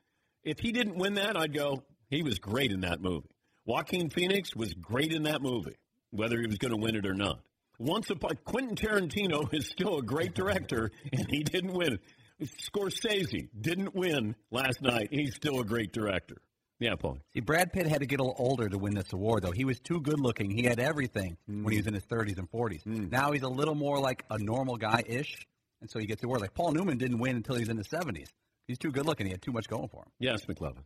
[0.42, 1.84] If he didn't win that, I'd go.
[2.08, 3.28] He was great in that movie.
[3.64, 5.76] Joaquin Phoenix was great in that movie,
[6.10, 7.40] whether he was going to win it or not.
[7.78, 11.98] Once upon Quentin Tarantino is still a great director, and he didn't win.
[12.42, 15.08] Scorsese didn't win last night.
[15.10, 16.36] He's still a great director.
[16.78, 17.18] Yeah, Paul.
[17.32, 19.50] See, Brad Pitt had to get a little older to win this award, though.
[19.52, 20.50] He was too good looking.
[20.50, 21.64] He had everything Mm.
[21.64, 22.84] when he was in his 30s and 40s.
[22.84, 25.46] Now he's a little more like a normal guy ish,
[25.80, 26.42] and so he gets the award.
[26.42, 28.28] Like Paul Newman didn't win until he was in his 70s.
[28.68, 29.26] He's too good looking.
[29.26, 30.12] He had too much going for him.
[30.18, 30.84] Yes, McLovin.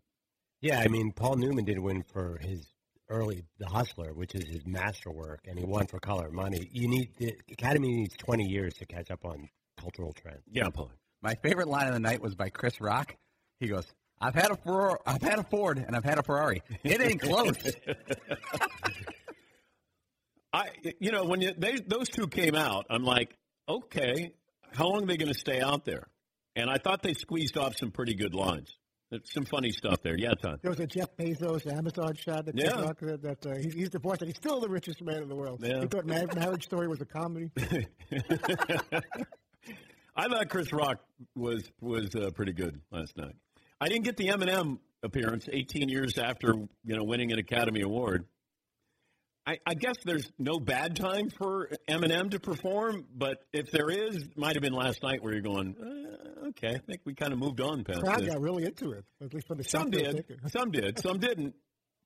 [0.61, 2.67] Yeah, I mean, Paul Newman did win for his
[3.11, 6.69] early The Hustler, which is his masterwork, and he won for Color Money.
[6.73, 10.43] You need the Academy needs 20 years to catch up on cultural trends.
[10.51, 10.91] Yeah, Paul.
[11.23, 13.15] My favorite line of the night was by Chris Rock.
[13.59, 13.87] He goes,
[14.21, 16.63] "I've had a Ferrari, I've had a Ford, and I've had a Ferrari.
[16.83, 17.57] It ain't close."
[20.53, 23.37] I, you know, when you, they, those two came out, I'm like,
[23.69, 24.33] okay,
[24.73, 26.09] how long are they going to stay out there?
[26.57, 28.77] And I thought they squeezed off some pretty good lines.
[29.11, 30.17] There's some funny stuff there.
[30.17, 30.57] Yeah, Tom.
[30.63, 32.93] There was a Jeff Bezos Amazon shot that, Yeah.
[33.01, 35.61] That, that uh, he's, he's divorced and he's still the richest man in the world.
[35.63, 35.81] Yeah.
[35.81, 37.51] He thought Mar- Marriage Story was a comedy.
[40.17, 41.01] I thought Chris Rock
[41.35, 43.35] was was uh, pretty good last night.
[43.81, 48.27] I didn't get the Eminem appearance 18 years after you know winning an Academy Award.
[49.51, 54.29] I, I guess there's no bad time for Eminem to perform, but if there is,
[54.37, 57.41] might have been last night where you're going, uh, okay, I think we kind of
[57.41, 60.03] moved on past crowd got really into it, at least for the Some shot they
[60.03, 60.49] were did, taking.
[60.49, 61.55] some did, some didn't.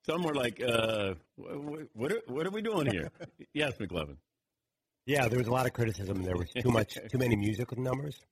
[0.07, 3.11] Some were like, uh, what, what, are, what are we doing here?
[3.53, 4.17] yes, McLovin.
[5.05, 6.23] Yeah, there was a lot of criticism.
[6.23, 8.19] There was too much, too many musical numbers.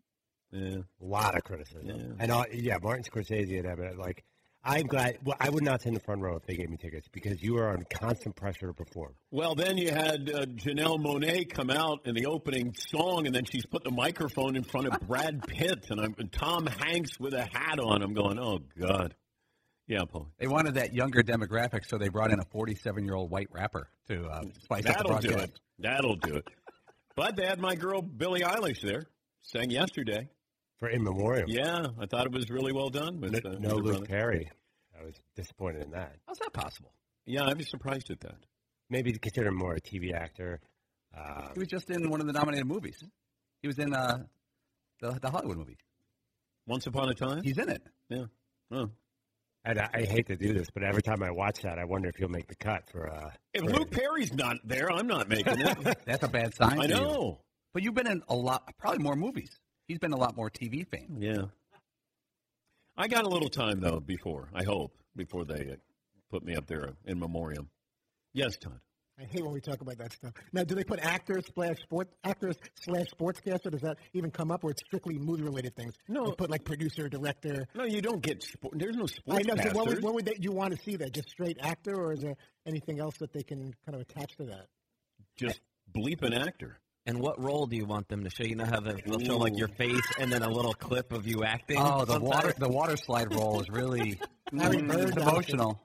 [0.55, 0.81] Yeah.
[1.01, 1.87] A lot of criticism.
[1.87, 2.15] Yeah.
[2.19, 4.23] And uh, yeah, Martin Scorsese and Eminem, like,
[4.65, 5.19] I'm glad.
[5.25, 7.43] Well, I would not sit in the front row if they gave me tickets because
[7.43, 9.15] you are on constant pressure to perform.
[9.33, 13.45] Well, then you had uh, Janelle Monáe come out in the opening song, and then
[13.45, 17.35] she's put the microphone in front of Brad Pitt and, I'm, and Tom Hanks with
[17.35, 18.03] a hat on.
[18.03, 19.17] I'm going, oh God,
[19.89, 20.29] yeah, Paul.
[20.39, 23.89] They wanted that younger demographic, so they brought in a 47 year old white rapper
[24.09, 25.61] to uh, spice up the That'll do it.
[25.81, 26.49] That'll do it.
[27.17, 29.07] But they had my girl Billie Eilish there,
[29.43, 30.29] sang yesterday.
[30.83, 31.45] For in memoriam.
[31.49, 33.21] Yeah, I thought it was really well done.
[33.21, 34.07] With, No, uh, no Luke brother.
[34.07, 34.51] Perry.
[35.01, 36.17] I was disappointed in that.
[36.27, 36.93] How's that possible?
[37.25, 38.35] Yeah, I was surprised at that.
[38.91, 40.59] Maybe consider him more a TV actor.
[41.17, 43.01] Um, He was just in one of the nominated movies.
[43.61, 44.25] He was in uh,
[45.01, 45.79] the the Hollywood movie.
[46.67, 47.45] Once Upon a Time?
[47.45, 47.83] He's in it.
[48.09, 48.25] Yeah.
[48.73, 48.91] Oh.
[49.65, 52.09] and I, I hate to do this, but every time I watch that, I wonder
[52.09, 53.09] if he'll make the cut for.
[53.09, 55.99] Uh, If for- Luke Perry's not there, I'm not making it.
[56.07, 56.81] That's a bad sign.
[56.81, 56.95] I for you.
[57.01, 57.41] know.
[57.73, 59.61] But you've been in a lot, probably more movies.
[59.93, 61.19] He's been a lot more TV fame.
[61.21, 61.43] Yeah.
[62.97, 64.49] I got a little time though before.
[64.55, 65.77] I hope before they uh,
[66.31, 67.69] put me up there in memoriam.
[68.33, 68.81] Yes, Todd.
[69.21, 70.33] I hate when we talk about that stuff.
[70.55, 73.71] Now, do they put actors slash sport actors slash sportscaster?
[73.71, 75.93] Does that even come up, or it's strictly movie related things?
[76.09, 76.25] No.
[76.25, 77.69] they put like producer, director.
[77.75, 78.43] No, you don't get.
[78.43, 79.47] Sport, there's no I sports.
[79.47, 79.57] know.
[79.57, 80.97] So what would, what would they, you want to see?
[80.97, 84.39] That just straight actor, or is there anything else that they can kind of attach
[84.39, 84.69] to that?
[85.37, 85.61] Just
[85.95, 86.79] bleep an actor.
[87.07, 88.45] And what role do you want them to show?
[88.45, 91.27] You know how they- they'll show like your face and then a little clip of
[91.27, 91.79] you acting.
[91.81, 92.23] Oh, the sometimes?
[92.23, 94.21] water the water slide role is really
[94.53, 95.81] Larry Bird, emotional.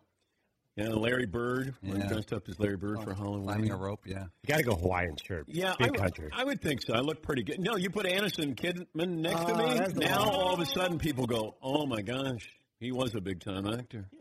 [0.76, 1.74] Yeah, Larry Bird.
[1.82, 2.08] When he Yeah.
[2.08, 3.44] dressed up as Larry Bird for oh, Halloween.
[3.46, 3.72] Climbing Halloween.
[3.72, 4.26] a rope, yeah.
[4.44, 5.46] you got to go Hawaiian shirt.
[5.48, 6.30] Yeah, I big would- country.
[6.32, 6.94] I would think so.
[6.94, 7.60] I look pretty good.
[7.60, 9.78] No, you put Anderson Kidman next to Oh, me.
[9.80, 10.30] that's the Now one.
[10.36, 12.48] all of a sudden people go, "Oh my gosh,
[12.80, 14.08] he was a big time actor."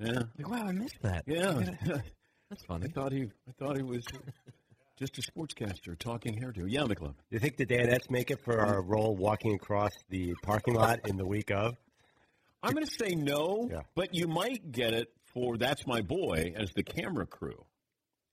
[0.00, 1.22] Yeah, Like, wow, I missed that.
[1.28, 1.52] yeah.
[1.52, 2.02] That's funny.
[2.50, 2.88] I funny.
[2.88, 4.04] thought he, I thought he was
[4.96, 6.64] just a sportscaster talking hairdo.
[6.68, 7.14] Yeah, McClung.
[7.14, 11.00] Do you think the Danettes make it for our role walking across the parking lot
[11.08, 11.76] in the week of?
[12.62, 13.82] I'm going to say no, Yeah.
[13.94, 17.64] but you might get it for "That's My Boy" as the camera crew.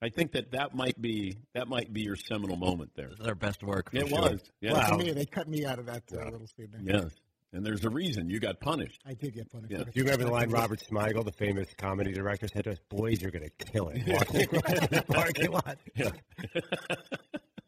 [0.01, 3.09] I think that that might be that might be your seminal moment there.
[3.09, 3.91] This is our best work.
[3.91, 4.19] For It sure.
[4.21, 4.73] was, yeah.
[4.73, 4.87] Well, Wow.
[4.89, 6.69] for me, they cut me out of that uh, little scene.
[6.71, 7.01] there.
[7.03, 7.11] Yes,
[7.53, 9.01] and there's a reason you got punished.
[9.05, 9.71] I did get punished.
[9.71, 9.83] Yeah.
[9.83, 13.21] Do you remember the line Robert Smigel, the famous comedy director, said to us, "Boys,
[13.21, 15.77] you're going to kill it." Walking across the parking lot.
[15.95, 16.09] Yeah.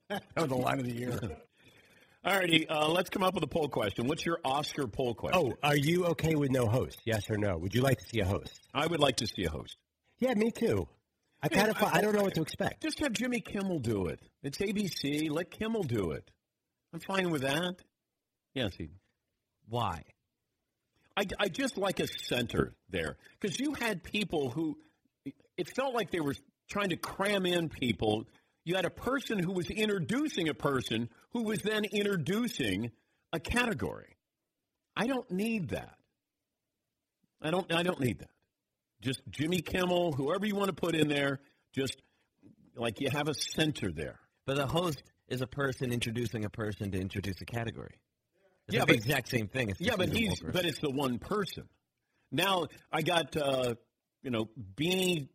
[0.07, 1.19] That was the line of the year.
[2.25, 4.07] All righty, uh, let's come up with a poll question.
[4.07, 5.53] What's your Oscar poll question?
[5.53, 6.99] Oh, are you okay with no host?
[7.05, 7.57] Yes or no?
[7.57, 8.67] Would you like to see a host?
[8.73, 9.77] I would like to see a host.
[10.19, 10.87] Yeah, me too.
[11.41, 12.81] I kind of I don't know what to expect.
[12.83, 14.19] Just have Jimmy Kimmel do it.
[14.43, 15.29] It's ABC.
[15.29, 16.29] Let Kimmel do it.
[16.93, 17.75] I'm fine with that.
[18.53, 18.89] Yes, he.
[19.67, 20.03] Why?
[21.17, 24.77] I, I just like a center there because you had people who
[25.57, 26.35] it felt like they were
[26.69, 28.25] trying to cram in people.
[28.65, 32.91] You had a person who was introducing a person who was then introducing
[33.31, 34.17] a category.
[34.95, 35.95] I don't need that.
[37.41, 37.71] I don't.
[37.71, 38.29] I don't need that.
[39.01, 41.39] Just Jimmy Kimmel, whoever you want to put in there.
[41.73, 42.01] Just
[42.75, 44.19] like you have a center there.
[44.45, 47.99] But the host is a person introducing a person to introduce a category.
[48.67, 49.69] It's Yeah, the but- exact same thing.
[49.69, 51.67] It's Yeah, but he's but it's the one person.
[52.31, 53.75] Now I got uh,
[54.23, 55.29] you know Beanie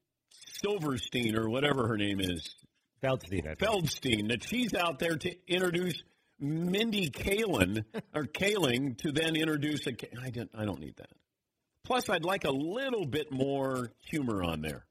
[0.63, 2.49] Silverstein or whatever her name is
[3.03, 3.57] Feldstein.
[3.59, 6.03] Feldstein that she's out there to introduce
[6.39, 9.93] Mindy Kaling or Kaling to then introduce a.
[10.23, 11.11] I don't I don't need that.
[11.85, 14.85] Plus, I'd like a little bit more humor on there.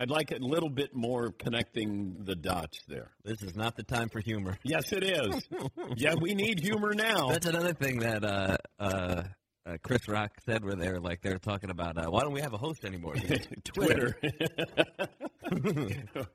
[0.00, 3.10] I'd like a little bit more connecting the dots there.
[3.24, 4.56] This is not the time for humor.
[4.64, 5.48] Yes, it is.
[5.96, 7.28] yeah, we need humor now.
[7.30, 9.22] That's another thing that uh, uh,
[9.64, 12.32] uh, Chris Rock said where they were like they were talking about uh, why don't
[12.32, 13.14] we have a host anymore?
[13.64, 14.14] Twitter.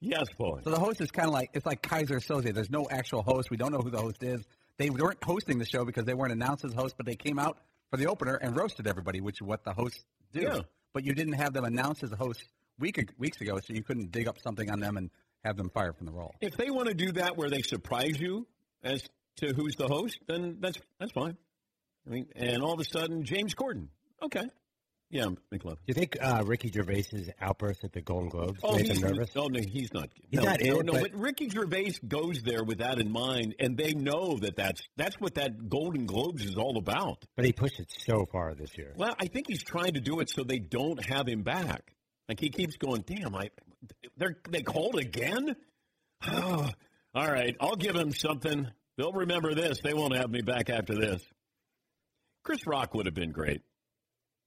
[0.00, 0.60] yes, boy.
[0.64, 2.52] So the host is kind of like it's like Keyser Soze.
[2.52, 3.50] There's no actual host.
[3.50, 4.42] We don't know who the host is.
[4.76, 7.58] They weren't hosting the show because they weren't announced as hosts, but they came out
[7.90, 10.42] for the opener and roasted everybody, which is what the hosts do.
[10.42, 10.60] Yeah.
[10.92, 12.42] But you didn't have them announced as a host
[12.78, 15.10] week weeks ago, so you couldn't dig up something on them and
[15.44, 16.34] have them fired from the role.
[16.40, 18.46] If they want to do that where they surprise you
[18.82, 19.02] as
[19.36, 21.36] to who's the host, then that's that's fine.
[22.06, 23.88] I mean, and all of a sudden, James Corden.
[24.22, 24.44] Okay.
[25.08, 25.76] Yeah, McLovin.
[25.76, 29.12] Do you think uh, Ricky Gervais's outburst at the Golden Globes Oh, made he's them
[29.12, 29.30] nervous?
[29.36, 30.08] Oh no, he's not.
[30.28, 33.12] He's no, not no, in, no, but- but Ricky Gervais goes there with that in
[33.12, 37.24] mind, and they know that that's that's what that Golden Globes is all about.
[37.36, 38.94] But he pushed it so far this year.
[38.96, 41.92] Well, I think he's trying to do it so they don't have him back.
[42.28, 43.50] Like he keeps going, damn, I
[44.16, 45.54] they they called again.
[46.32, 46.64] all
[47.14, 48.66] right, I'll give him something.
[48.96, 49.78] They'll remember this.
[49.82, 51.22] They won't have me back after this.
[52.42, 53.60] Chris Rock would have been great.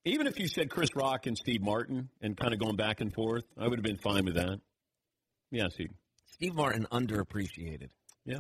[0.06, 3.14] Even if you said Chris Rock and Steve Martin and kind of going back and
[3.14, 4.60] forth, I would have been fine with that.
[5.52, 5.90] Yeah, he.
[6.28, 7.90] Steve Martin underappreciated.
[8.26, 8.38] Yeah.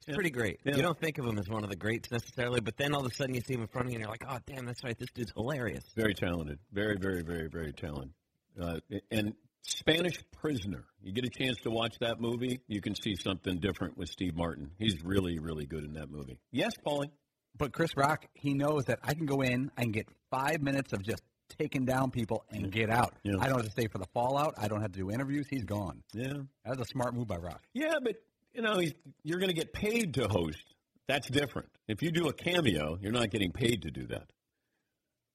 [0.00, 0.14] It's Yeah.
[0.14, 0.60] pretty great.
[0.64, 0.74] Yeah.
[0.76, 3.10] You don't think of him as one of the greats necessarily, but then all of
[3.10, 4.82] a sudden you see him in front of you and you're like, oh, damn, that's
[4.82, 4.98] right.
[4.98, 5.84] This dude's hilarious.
[5.94, 6.58] Very talented.
[6.72, 8.12] Very, very, very, very talented.
[8.60, 8.78] Uh,
[9.10, 10.84] and Spanish Prisoner.
[11.02, 14.36] You get a chance to watch that movie, you can see something different with Steve
[14.36, 14.70] Martin.
[14.78, 16.38] He's really, really good in that movie.
[16.52, 17.10] Yes, Paulie.
[17.56, 20.92] But Chris Rock, he knows that I can go in, I can get five minutes
[20.92, 21.22] of just
[21.58, 23.14] taking down people and get out.
[23.22, 23.34] Yeah.
[23.38, 24.54] I don't have to stay for the fallout.
[24.56, 25.46] I don't have to do interviews.
[25.48, 26.02] He's gone.
[26.12, 26.32] Yeah.
[26.64, 27.62] That was a smart move by Rock.
[27.74, 28.16] Yeah, but
[28.54, 30.64] you know, he's, you're going to get paid to host.
[31.06, 31.68] That's different.
[31.86, 34.30] If you do a cameo, you're not getting paid to do that.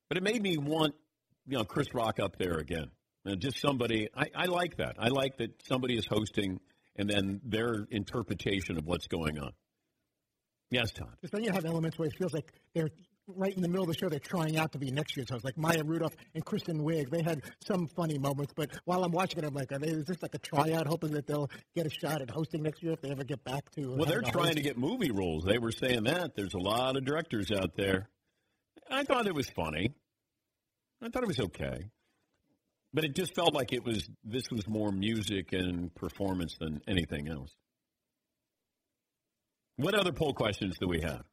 [0.08, 0.96] But it made me want,
[1.48, 2.90] you know, Chris Rock up there again.
[3.26, 4.08] And just somebody.
[4.16, 4.96] I, I like that.
[4.98, 6.60] I like that somebody is hosting,
[6.96, 9.52] and then their interpretation of what's going on.
[10.72, 11.16] Yes, Todd.
[11.22, 12.90] Just then you have elements where it feels like they're
[13.36, 14.10] right in the middle of the show.
[14.10, 17.10] They're trying out to be next year's host, like Maya Rudolph and Kristen Wiig.
[17.10, 20.06] They had some funny moments, but while I'm watching it, I'm like, are they, is
[20.06, 23.02] this like a tryout, hoping that they'll get a shot at hosting next year if
[23.02, 23.96] they ever get back to?
[23.96, 24.58] Well, they're trying host?
[24.58, 25.44] to get movie roles.
[25.44, 26.36] They were saying that.
[26.36, 28.10] There's a lot of directors out there.
[28.90, 29.94] I thought it was funny.
[31.02, 31.90] I thought it was okay.
[32.94, 37.28] But it just felt like it was this was more music and performance than anything
[37.28, 37.56] else.
[39.76, 41.24] What other poll questions do we have?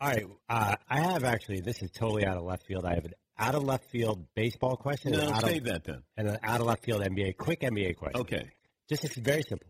[0.00, 1.60] All right, uh, I have actually.
[1.60, 2.84] This is totally out of left field.
[2.84, 5.14] I have an out of left field baseball question.
[5.14, 6.02] and No, an save of, that then.
[6.16, 8.20] And an out of left field NBA, quick NBA question.
[8.20, 8.50] Okay.
[8.88, 9.68] Just it's very simple.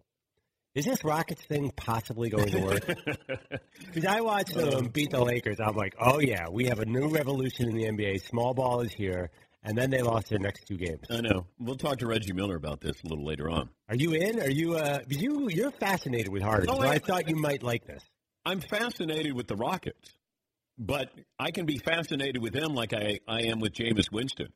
[0.74, 2.86] Is this Rockets thing possibly going to work?
[3.86, 5.58] Because I watched them beat the Lakers.
[5.58, 8.20] I'm like, oh yeah, we have a new revolution in the NBA.
[8.26, 9.30] Small ball is here,
[9.66, 11.02] and then they lost their next two games.
[11.10, 11.44] I know.
[11.58, 13.68] We'll talk to Reggie Miller about this a little later on.
[13.88, 14.40] Are you in?
[14.40, 14.76] Are you?
[14.76, 16.70] Uh, you you're fascinated with Harden.
[16.70, 18.02] Oh, so I, I- thought you might like this.
[18.46, 20.16] I'm fascinated with the Rockets,
[20.78, 24.52] but I can be fascinated with them like I, I am with Jameis Winston.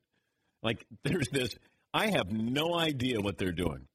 [0.63, 1.57] Like, there's this,
[1.93, 3.89] I have no idea what they're doing.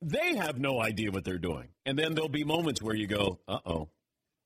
[0.00, 1.68] They have no idea what they're doing.
[1.86, 3.88] And then there'll be moments where you go, uh oh,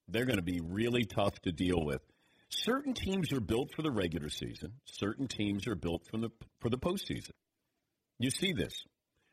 [0.08, 2.00] they're going to be really tough to deal with.
[2.49, 4.72] Certain teams are built for the regular season.
[4.84, 6.30] Certain teams are built from the
[6.61, 7.32] for the postseason.
[8.18, 8.84] You see this,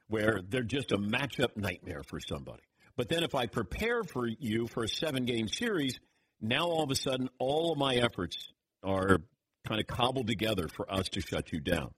[0.07, 2.64] where they're just a matchup nightmare for somebody.
[2.95, 5.99] But then if I prepare for you for a seven game series,
[6.41, 8.51] now all of a sudden all of my efforts
[8.84, 9.20] are
[9.66, 11.91] kind of cobbled together for us to shut you down.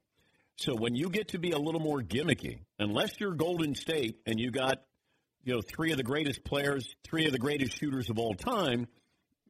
[0.57, 4.39] So when you get to be a little more gimmicky, unless you're Golden State and
[4.39, 4.81] you got,
[5.43, 8.87] you know, three of the greatest players, three of the greatest shooters of all time,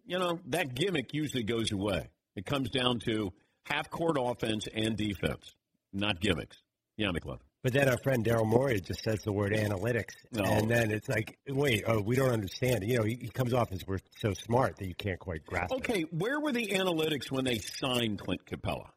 [0.05, 2.09] you know, that gimmick usually goes away.
[2.35, 3.31] It comes down to
[3.63, 5.55] half court offense and defense,
[5.93, 6.57] not gimmicks.
[6.97, 7.39] Yeah, McLovin.
[7.63, 10.43] But then our friend Daryl Morey just says the word analytics, No.
[10.43, 12.83] and then it's like, wait, oh, we don't understand.
[12.83, 15.71] You know, he, he comes off as we're so smart that you can't quite grasp
[15.73, 15.77] it.
[15.77, 18.89] Okay, where were the analytics when they signed Clint Capela?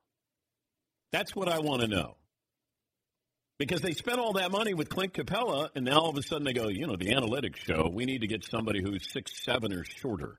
[1.12, 2.16] That's what I want to know.
[3.58, 6.44] Because they spent all that money with Clint Capela, and now all of a sudden
[6.44, 9.72] they go, you know, the analytics show, we need to get somebody who's six seven
[9.72, 10.38] or shorter.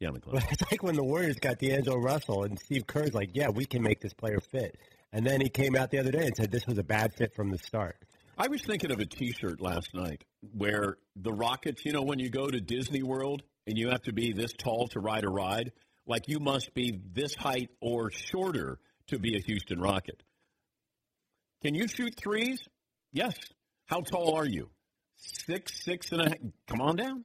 [0.00, 0.32] Yeah, McLovin.
[0.32, 3.64] Well, it's like when the Warriors got D'Angelo Russell and Steve Kerr's like, yeah, we
[3.64, 4.76] can make this player fit.
[5.12, 7.34] And then he came out the other day and said this was a bad fit
[7.34, 7.96] from the start.
[8.36, 10.24] I was thinking of a T-shirt last night
[10.56, 14.12] where the Rockets, you know, when you go to Disney World and you have to
[14.12, 15.70] be this tall to ride a ride,
[16.06, 20.20] like you must be this height or shorter to be a Houston Rocket.
[21.62, 22.60] Can you shoot threes?
[23.12, 23.36] Yes.
[23.86, 24.70] How tall are you?
[25.16, 26.38] Six, six and a half.
[26.66, 27.24] Come on down.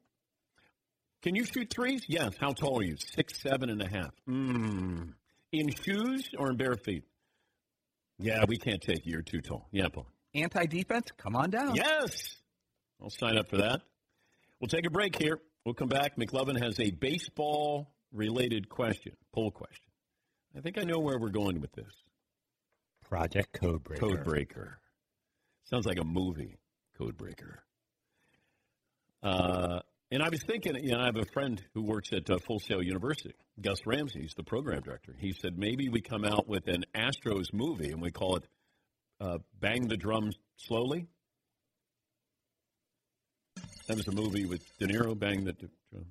[1.22, 2.04] Can you shoot threes?
[2.08, 2.34] Yes.
[2.40, 2.96] How tall are you?
[2.98, 4.12] Six, seven and a half.
[4.28, 5.14] Mm.
[5.52, 7.04] In shoes or in bare feet?
[8.18, 9.14] Yeah, we can't take you.
[9.14, 9.68] You're too tall.
[9.72, 10.08] Yeah, Paul.
[10.36, 11.76] Anti defense, come on down.
[11.76, 12.38] Yes.
[13.02, 13.82] I'll sign up for that.
[14.60, 15.40] We'll take a break here.
[15.66, 16.18] We'll come back.
[16.18, 19.86] McLovin has a baseball related question, poll question.
[20.56, 21.94] I think I know where we're going with this.
[23.08, 24.00] Project Codebreaker.
[24.00, 24.74] Codebreaker.
[25.64, 26.58] Sounds like a movie,
[27.00, 27.58] Codebreaker.
[29.22, 29.80] Uh,
[30.12, 32.60] and I was thinking, you know, I have a friend who works at uh, Full
[32.60, 34.22] Sail University, Gus Ramsey.
[34.22, 35.16] He's the program director.
[35.20, 38.48] He said maybe we come out with an Astros movie and we call it
[39.22, 41.08] uh, Bang the Drums Slowly.
[43.88, 46.06] That was a movie with De Niro, Bang the Drum.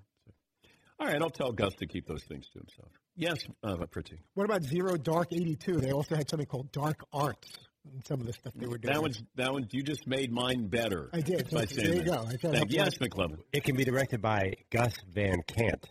[1.00, 2.90] All right, I'll tell Gus to keep those things to himself.
[3.14, 4.18] Yes, uh, Fritzy.
[4.34, 5.80] What about Zero Dark 82?
[5.80, 7.48] They also had something called Dark Arts.
[7.92, 8.92] And Some of the stuff they were doing.
[8.94, 9.66] That one's that one.
[9.70, 11.10] You just made mine better.
[11.12, 11.50] I did.
[11.50, 12.12] by So saying there you go.
[12.12, 13.08] I tried to Thank- help yes, out.
[13.08, 13.38] McLovin.
[13.52, 15.86] It can be directed by Gus Van Cant.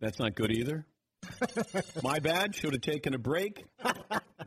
[0.00, 0.86] That's not good either.
[2.02, 2.54] My bad.
[2.54, 3.64] Should have taken a break.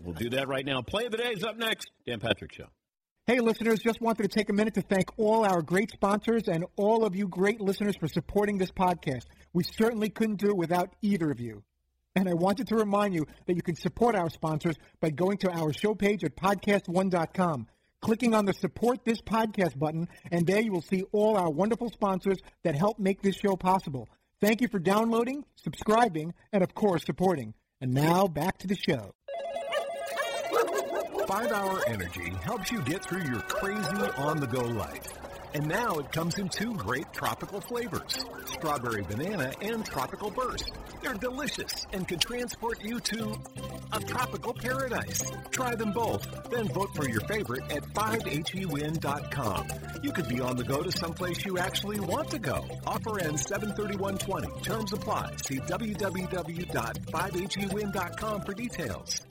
[0.03, 0.81] we'll do that right now.
[0.81, 1.89] Play of the day is up next.
[2.05, 2.67] Dan Patrick Show.
[3.25, 6.65] Hey, listeners, just wanted to take a minute to thank all our great sponsors and
[6.77, 9.25] all of you great listeners for supporting this podcast.
[9.53, 11.63] We certainly couldn't do it without either of you.
[12.15, 15.51] And I wanted to remind you that you can support our sponsors by going to
[15.51, 17.67] our show page at podcast1.com,
[18.01, 21.89] clicking on the support this podcast button, and there you will see all our wonderful
[21.89, 24.07] sponsors that help make this show possible.
[24.41, 27.53] Thank you for downloading, subscribing, and of course, supporting.
[27.81, 29.13] And now back to the show.
[31.27, 35.28] Five Hour Energy helps you get through your crazy on the go life.
[35.53, 38.25] And now it comes in two great tropical flavors
[38.59, 40.71] strawberry banana and tropical burst.
[41.01, 43.35] They're delicious and can transport you to
[43.93, 45.23] a tropical paradise.
[45.51, 49.67] Try them both, then vote for your favorite at 5hewin.com.
[50.03, 52.65] You could be on the go to someplace you actually want to go.
[52.85, 54.61] Offer ends 73120.
[54.61, 55.35] Terms apply.
[55.45, 59.21] See www.5hewin.com for details.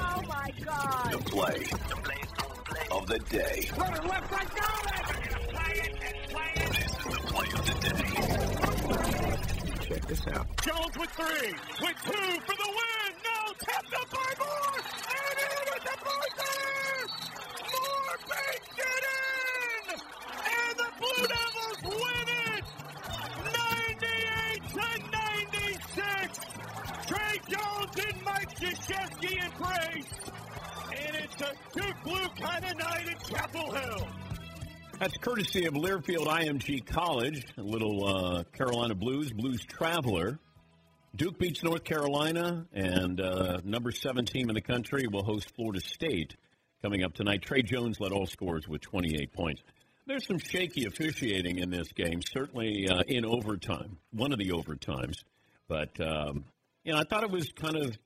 [0.00, 1.12] Oh my God.
[1.12, 1.66] The play
[2.90, 3.70] of the day.
[3.76, 5.04] Running left side, got it!
[5.48, 6.70] Play it play it.
[6.72, 8.04] This is the play of the day.
[9.88, 10.46] Check this out.
[10.62, 13.12] Jones with three, with two for the win.
[13.24, 17.08] No, tapped up by Moore, and in at the buzzer.
[17.72, 20.00] Moore baked it in,
[20.36, 21.26] and the Blue
[28.62, 30.04] and Mike praise,
[30.90, 34.08] and it's a Duke Blue kind of night at Chapel Hill.
[34.98, 40.38] That's courtesy of Learfield IMG College, a little uh, Carolina Blues, Blues Traveler.
[41.14, 45.80] Duke beats North Carolina, and uh, number seven team in the country will host Florida
[45.80, 46.36] State
[46.82, 47.42] coming up tonight.
[47.42, 49.62] Tre Jones led all scores with 28 points.
[50.06, 55.22] There's some shaky officiating in this game, certainly uh, in overtime, one of the overtimes.
[55.68, 56.44] But, um,
[56.82, 57.96] you know, I thought it was kind of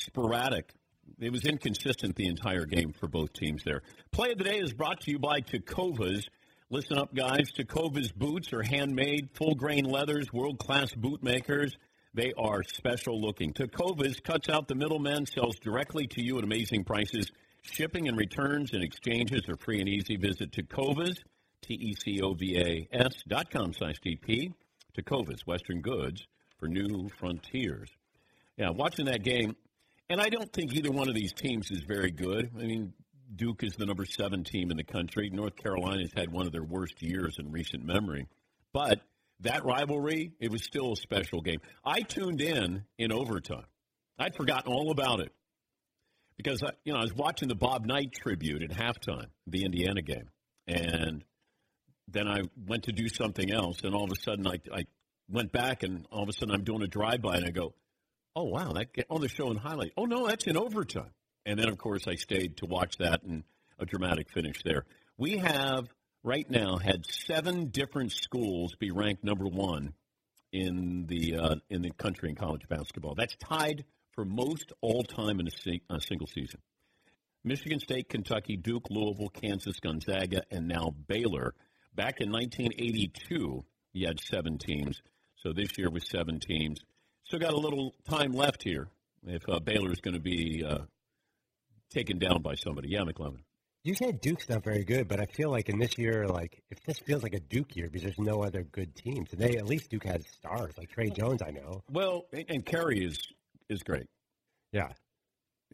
[0.00, 0.72] sporadic.
[1.18, 3.82] It was inconsistent the entire game for both teams there.
[4.10, 6.24] Play of the day is brought to you by Tecovas.
[6.70, 7.52] Listen up, guys.
[7.52, 11.76] Tecovas boots are handmade, full grain leathers, world class boot makers.
[12.14, 13.52] They are special looking.
[13.52, 17.30] Tecovas cuts out the middleman, sells directly to you at amazing prices.
[17.62, 20.16] Shipping and returns and exchanges are free and easy.
[20.16, 21.18] Visit Tecovas,
[21.62, 24.52] T E C O V A S dot com slash DP.
[24.96, 26.26] Tecovas, Western Goods
[26.58, 27.88] for new frontiers.
[28.56, 29.56] Yeah, watching that game,
[30.12, 32.50] and I don't think either one of these teams is very good.
[32.54, 32.92] I mean,
[33.34, 35.30] Duke is the number seven team in the country.
[35.30, 38.26] North Carolina's had one of their worst years in recent memory.
[38.74, 39.00] But
[39.40, 41.60] that rivalry, it was still a special game.
[41.82, 43.64] I tuned in in overtime.
[44.18, 45.32] I'd forgotten all about it
[46.36, 50.02] because I, you know I was watching the Bob Knight tribute at halftime, the Indiana
[50.02, 50.28] game,
[50.66, 51.24] and
[52.08, 54.84] then I went to do something else, and all of a sudden I, I
[55.30, 57.72] went back, and all of a sudden I'm doing a drive by, and I go,
[58.34, 59.92] "Oh wow, that on the show and highlight.
[59.96, 61.12] Oh no, that's in overtime."
[61.44, 63.44] And then of course I stayed to watch that and
[63.78, 64.84] a dramatic finish there.
[65.16, 65.88] We have
[66.22, 69.94] right now had seven different schools be ranked number one
[70.52, 73.14] in the uh, in the country in college basketball.
[73.14, 76.60] That's tied for most all time in a, se- a single season.
[77.44, 81.54] Michigan State, Kentucky, Duke, Louisville, Kansas, Gonzaga, and now Baylor.
[81.94, 85.02] Back in 1982, you had seven teams.
[85.36, 86.78] So this year with seven teams.
[87.24, 88.88] Still got a little time left here
[89.26, 90.80] if uh, Baylor's going to be uh,
[91.90, 92.88] taken down by somebody.
[92.90, 93.40] Yeah, McLovin.
[93.84, 96.80] You said Duke's not very good, but I feel like in this year, like if
[96.84, 99.66] this feels like a Duke year because there's no other good teams, and they at
[99.66, 101.42] least Duke has stars like Tre Jones.
[101.44, 101.82] I know.
[101.90, 103.18] Well, and, and Carey is
[103.68, 104.06] is great.
[104.72, 104.90] Yeah,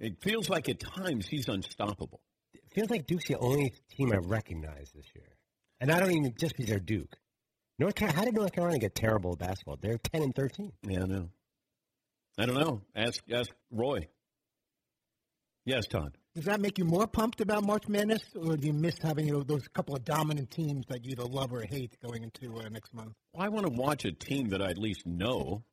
[0.01, 2.20] it feels like at times he's unstoppable.
[2.55, 5.36] It feels like Duke's the only team I recognize this year,
[5.80, 7.14] and I don't even just because they're Duke.
[7.78, 9.76] North Carolina, how did North Carolina get terrible at basketball?
[9.80, 10.72] They're ten and thirteen.
[10.82, 11.28] Yeah, I know.
[12.39, 12.82] I don't know.
[12.95, 14.09] Ask ask Roy.
[15.64, 16.16] Yes, Todd.
[16.34, 19.32] Does that make you more pumped about March Madness, or do you miss having you
[19.32, 22.68] know, those couple of dominant teams that you either love or hate going into uh,
[22.68, 23.12] next month?
[23.34, 25.64] Well, I want to watch a team that I at least know,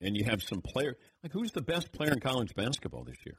[0.00, 0.96] and you have some player.
[1.24, 3.34] Like, who's the best player in college basketball this year?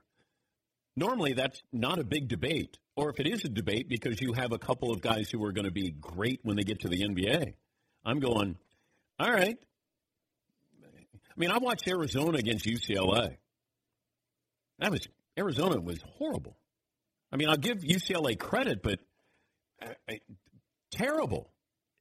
[0.97, 4.51] Normally, that's not a big debate, or if it is a debate, because you have
[4.51, 7.01] a couple of guys who are going to be great when they get to the
[7.01, 7.53] NBA.
[8.03, 8.57] I'm going,
[9.19, 9.57] all right.
[11.35, 13.37] I mean, I watched Arizona against UCLA.
[14.79, 15.07] That was
[15.37, 16.57] Arizona was horrible.
[17.31, 18.99] I mean, I'll give UCLA credit, but
[19.81, 20.13] uh,
[20.91, 21.49] terrible.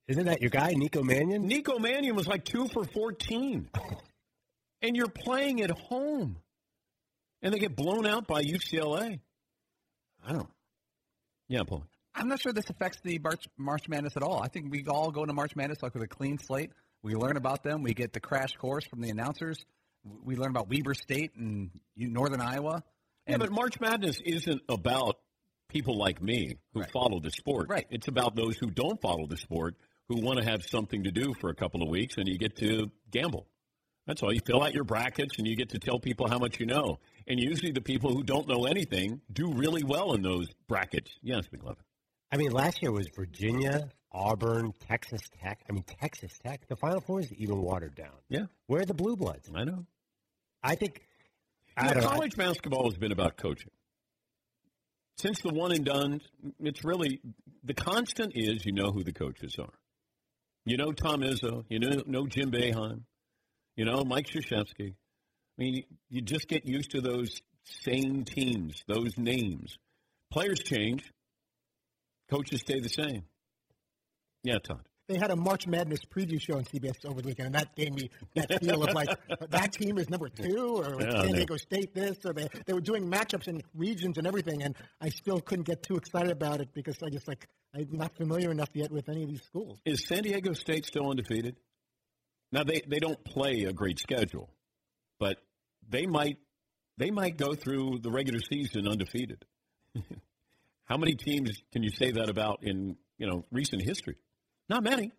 [0.09, 1.47] Isn't that your guy, Nico Mannion?
[1.47, 3.71] Nico Mannion was like two for 14.
[4.83, 6.37] and you're playing at home.
[7.41, 9.21] And they get blown out by UCLA.
[10.25, 10.51] I don't.
[11.49, 11.85] Yeah, Paul.
[12.15, 14.43] I'm not sure this affects the March, March Madness at all.
[14.43, 16.71] I think we all go into March Madness like with a clean slate.
[17.03, 17.83] We learn about them.
[17.83, 19.59] We get the crash course from the announcers.
[20.25, 22.83] We learn about Weber State and Northern Iowa.
[23.27, 25.17] Yeah, but March Madness isn't about
[25.69, 26.91] people like me who Right.
[26.91, 27.69] follow the sport.
[27.69, 27.87] Right.
[27.91, 29.77] It's about those who don't follow the sport
[30.09, 32.57] who want to have something to do for a couple of weeks and you get
[32.57, 33.47] to gamble.
[34.07, 34.33] That's all.
[34.33, 36.99] You fill out your brackets and you get to tell people how much you know.
[37.29, 41.11] And usually the people who don't know anything do really well in those brackets.
[41.23, 41.77] Yes, McLovin.
[42.33, 45.61] I mean, last year was Virginia, Auburn, Texas Tech.
[45.69, 46.67] I mean, Texas Tech.
[46.69, 48.13] The Final Four is even watered down.
[48.29, 48.47] Yeah.
[48.67, 49.49] Where are the Blue Bloods?
[49.55, 49.87] I know.
[50.63, 51.01] I think.
[51.79, 52.09] You I know, don't know.
[52.11, 53.71] college basketball has been about coaching.
[55.17, 56.21] Since the one and done,
[56.61, 57.21] it's really
[57.65, 59.73] the constant is you know who the coaches are.
[60.65, 63.03] You know Tom Izzo, you know, know Jim Boeheim,
[63.77, 64.91] you know Mike Krzyzewski.
[64.91, 64.95] I
[65.59, 69.79] mean, you just get used to those same teams, those names.
[70.31, 71.13] Players change,
[72.31, 73.25] coaches stay the same.
[74.43, 74.83] Yeah, Todd.
[75.09, 77.93] They had a March Madness preview show on CBS over the weekend, and that gave
[77.93, 79.09] me that feel of like
[79.51, 81.33] that team is number two, or Yeah, San.
[81.33, 85.09] Diego State this, or they they were doing matchups in regions and everything, and I
[85.09, 88.71] still couldn't get too excited about it because I just like I'm not familiar enough
[88.75, 89.81] yet with any of these schools.
[89.85, 91.57] Is San Diego State still undefeated?
[92.53, 94.51] Now they, they don't play a great schedule,
[95.19, 95.39] but
[95.89, 96.39] they might
[96.99, 99.45] they might go through the regular season undefeated.
[100.85, 104.17] How many teams can you say that about in you know recent history?
[104.73, 105.13] Not many.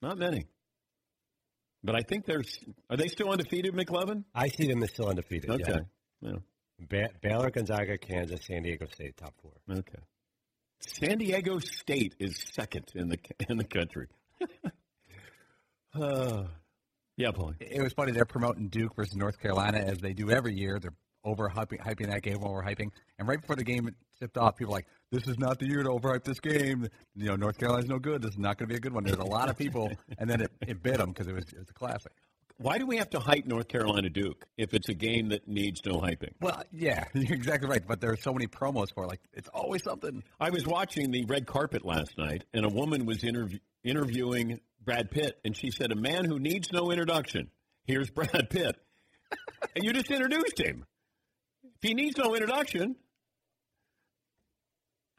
[0.00, 0.46] Not many.
[1.82, 2.56] But I think there's
[2.88, 4.22] are they still undefeated, McLovin?
[4.32, 5.50] I see them as still undefeated.
[5.50, 5.80] Okay.
[6.20, 6.30] Yeah.
[6.30, 6.36] Yeah.
[6.88, 9.54] Ba- Baylor, Gonzaga, Kansas, San Diego State, top four.
[9.68, 9.98] Okay.
[10.78, 14.06] San Diego State is second in the in the country.
[16.00, 16.44] uh,
[17.16, 17.56] yeah, Paulie.
[17.60, 18.12] It was funny.
[18.12, 20.78] They're promoting Duke versus North Carolina as they do every year.
[20.80, 20.94] They're
[21.26, 22.90] over hyping, hyping that game, over hyping.
[23.18, 25.82] And right before the game tipped off, people were like, "This is not the year
[25.82, 28.22] to overhype this game." You know, North Carolina's no good.
[28.22, 29.04] This is not going to be a good one.
[29.04, 31.58] There's a lot of people, and then it, it bit them because it was it
[31.58, 32.12] was a classic.
[32.58, 35.84] Why do we have to hype North Carolina Duke if it's a game that needs
[35.84, 36.32] no hyping?
[36.40, 37.86] Well, yeah, you're exactly right.
[37.86, 39.08] But there are so many promos for it.
[39.08, 40.22] Like it's always something.
[40.40, 45.10] I was watching the red carpet last night, and a woman was interview- interviewing Brad
[45.10, 47.50] Pitt, and she said, "A man who needs no introduction.
[47.84, 48.76] Here's Brad Pitt."
[49.74, 50.86] and you just introduced him.
[51.86, 52.96] He needs no introduction,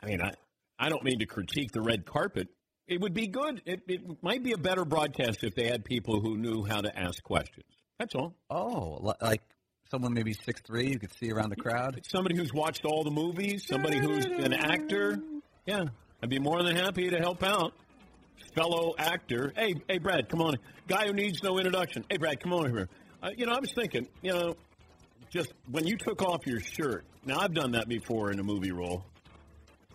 [0.04, 0.34] I mean, I,
[0.78, 2.50] I don't mean to critique the red carpet.
[2.88, 3.62] It would be good.
[3.66, 7.00] It, it might be a better broadcast if they had people who knew how to
[7.00, 7.66] ask questions.
[8.00, 8.36] That's all.
[8.50, 9.42] Oh, like
[9.90, 12.02] someone maybe six three you could see around the crowd.
[12.04, 15.20] Somebody who's watched all the movies, somebody who's an actor.
[15.66, 15.86] Yeah,
[16.22, 17.74] I'd be more than happy to help out.
[18.56, 19.54] Fellow actor.
[19.56, 20.58] Hey, hey, Brad, come on.
[20.90, 22.04] Guy who needs no introduction.
[22.10, 22.90] Hey, Brad, come on here.
[23.24, 24.56] Uh, you know, I was thinking, you know,
[25.30, 27.06] just when you took off your shirt.
[27.26, 29.06] Now, I've done that before in a movie role.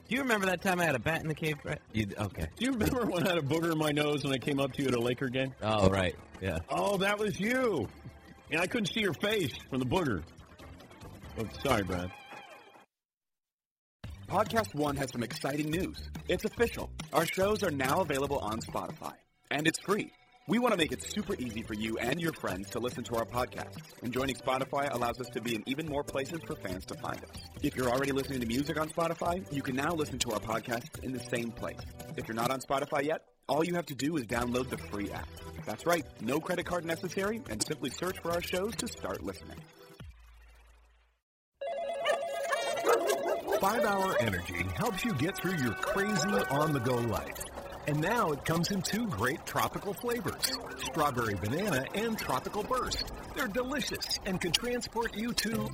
[0.09, 1.57] Do you remember that time I had a bat in the cave?
[1.63, 1.81] Brett?
[1.93, 2.47] You, okay.
[2.57, 4.73] Do you remember when I had a booger in my nose when I came up
[4.75, 5.55] to you at a Laker game?
[5.63, 6.15] Oh, right.
[6.41, 6.59] Yeah.
[6.69, 7.89] Oh, that was you.
[8.51, 10.23] And I couldn't see your face from the booger.
[11.39, 12.11] Oh, sorry, Brad.
[14.29, 16.11] Podcast One has some exciting news.
[16.29, 16.91] It's official.
[17.13, 19.15] Our shows are now available on Spotify,
[19.51, 20.13] and it's free.
[20.49, 23.15] We want to make it super easy for you and your friends to listen to
[23.15, 23.77] our podcast.
[24.03, 27.23] And joining Spotify allows us to be in even more places for fans to find
[27.23, 27.43] us.
[27.63, 30.99] If you're already listening to music on Spotify, you can now listen to our podcast
[31.05, 31.79] in the same place.
[32.17, 35.13] If you're not on Spotify yet, all you have to do is download the free
[35.13, 35.29] app.
[35.65, 39.59] That's right, no credit card necessary, and simply search for our shows to start listening.
[43.61, 47.45] Five Hour Energy helps you get through your crazy on the go life.
[47.87, 50.53] And now it comes in two great tropical flavors
[50.85, 53.13] strawberry banana and tropical burst.
[53.35, 55.69] They're delicious and can transport you to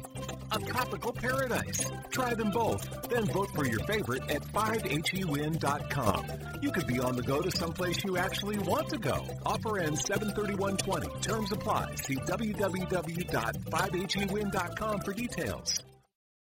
[0.53, 1.85] a tropical paradise.
[2.11, 6.27] Try them both, then vote for your favorite at 5hewin.com.
[6.63, 9.27] You could be on the go to someplace you actually want to go.
[9.45, 11.21] Offer ends 73120.
[11.21, 11.95] Terms apply.
[11.97, 15.83] See www.5hewin.com for details.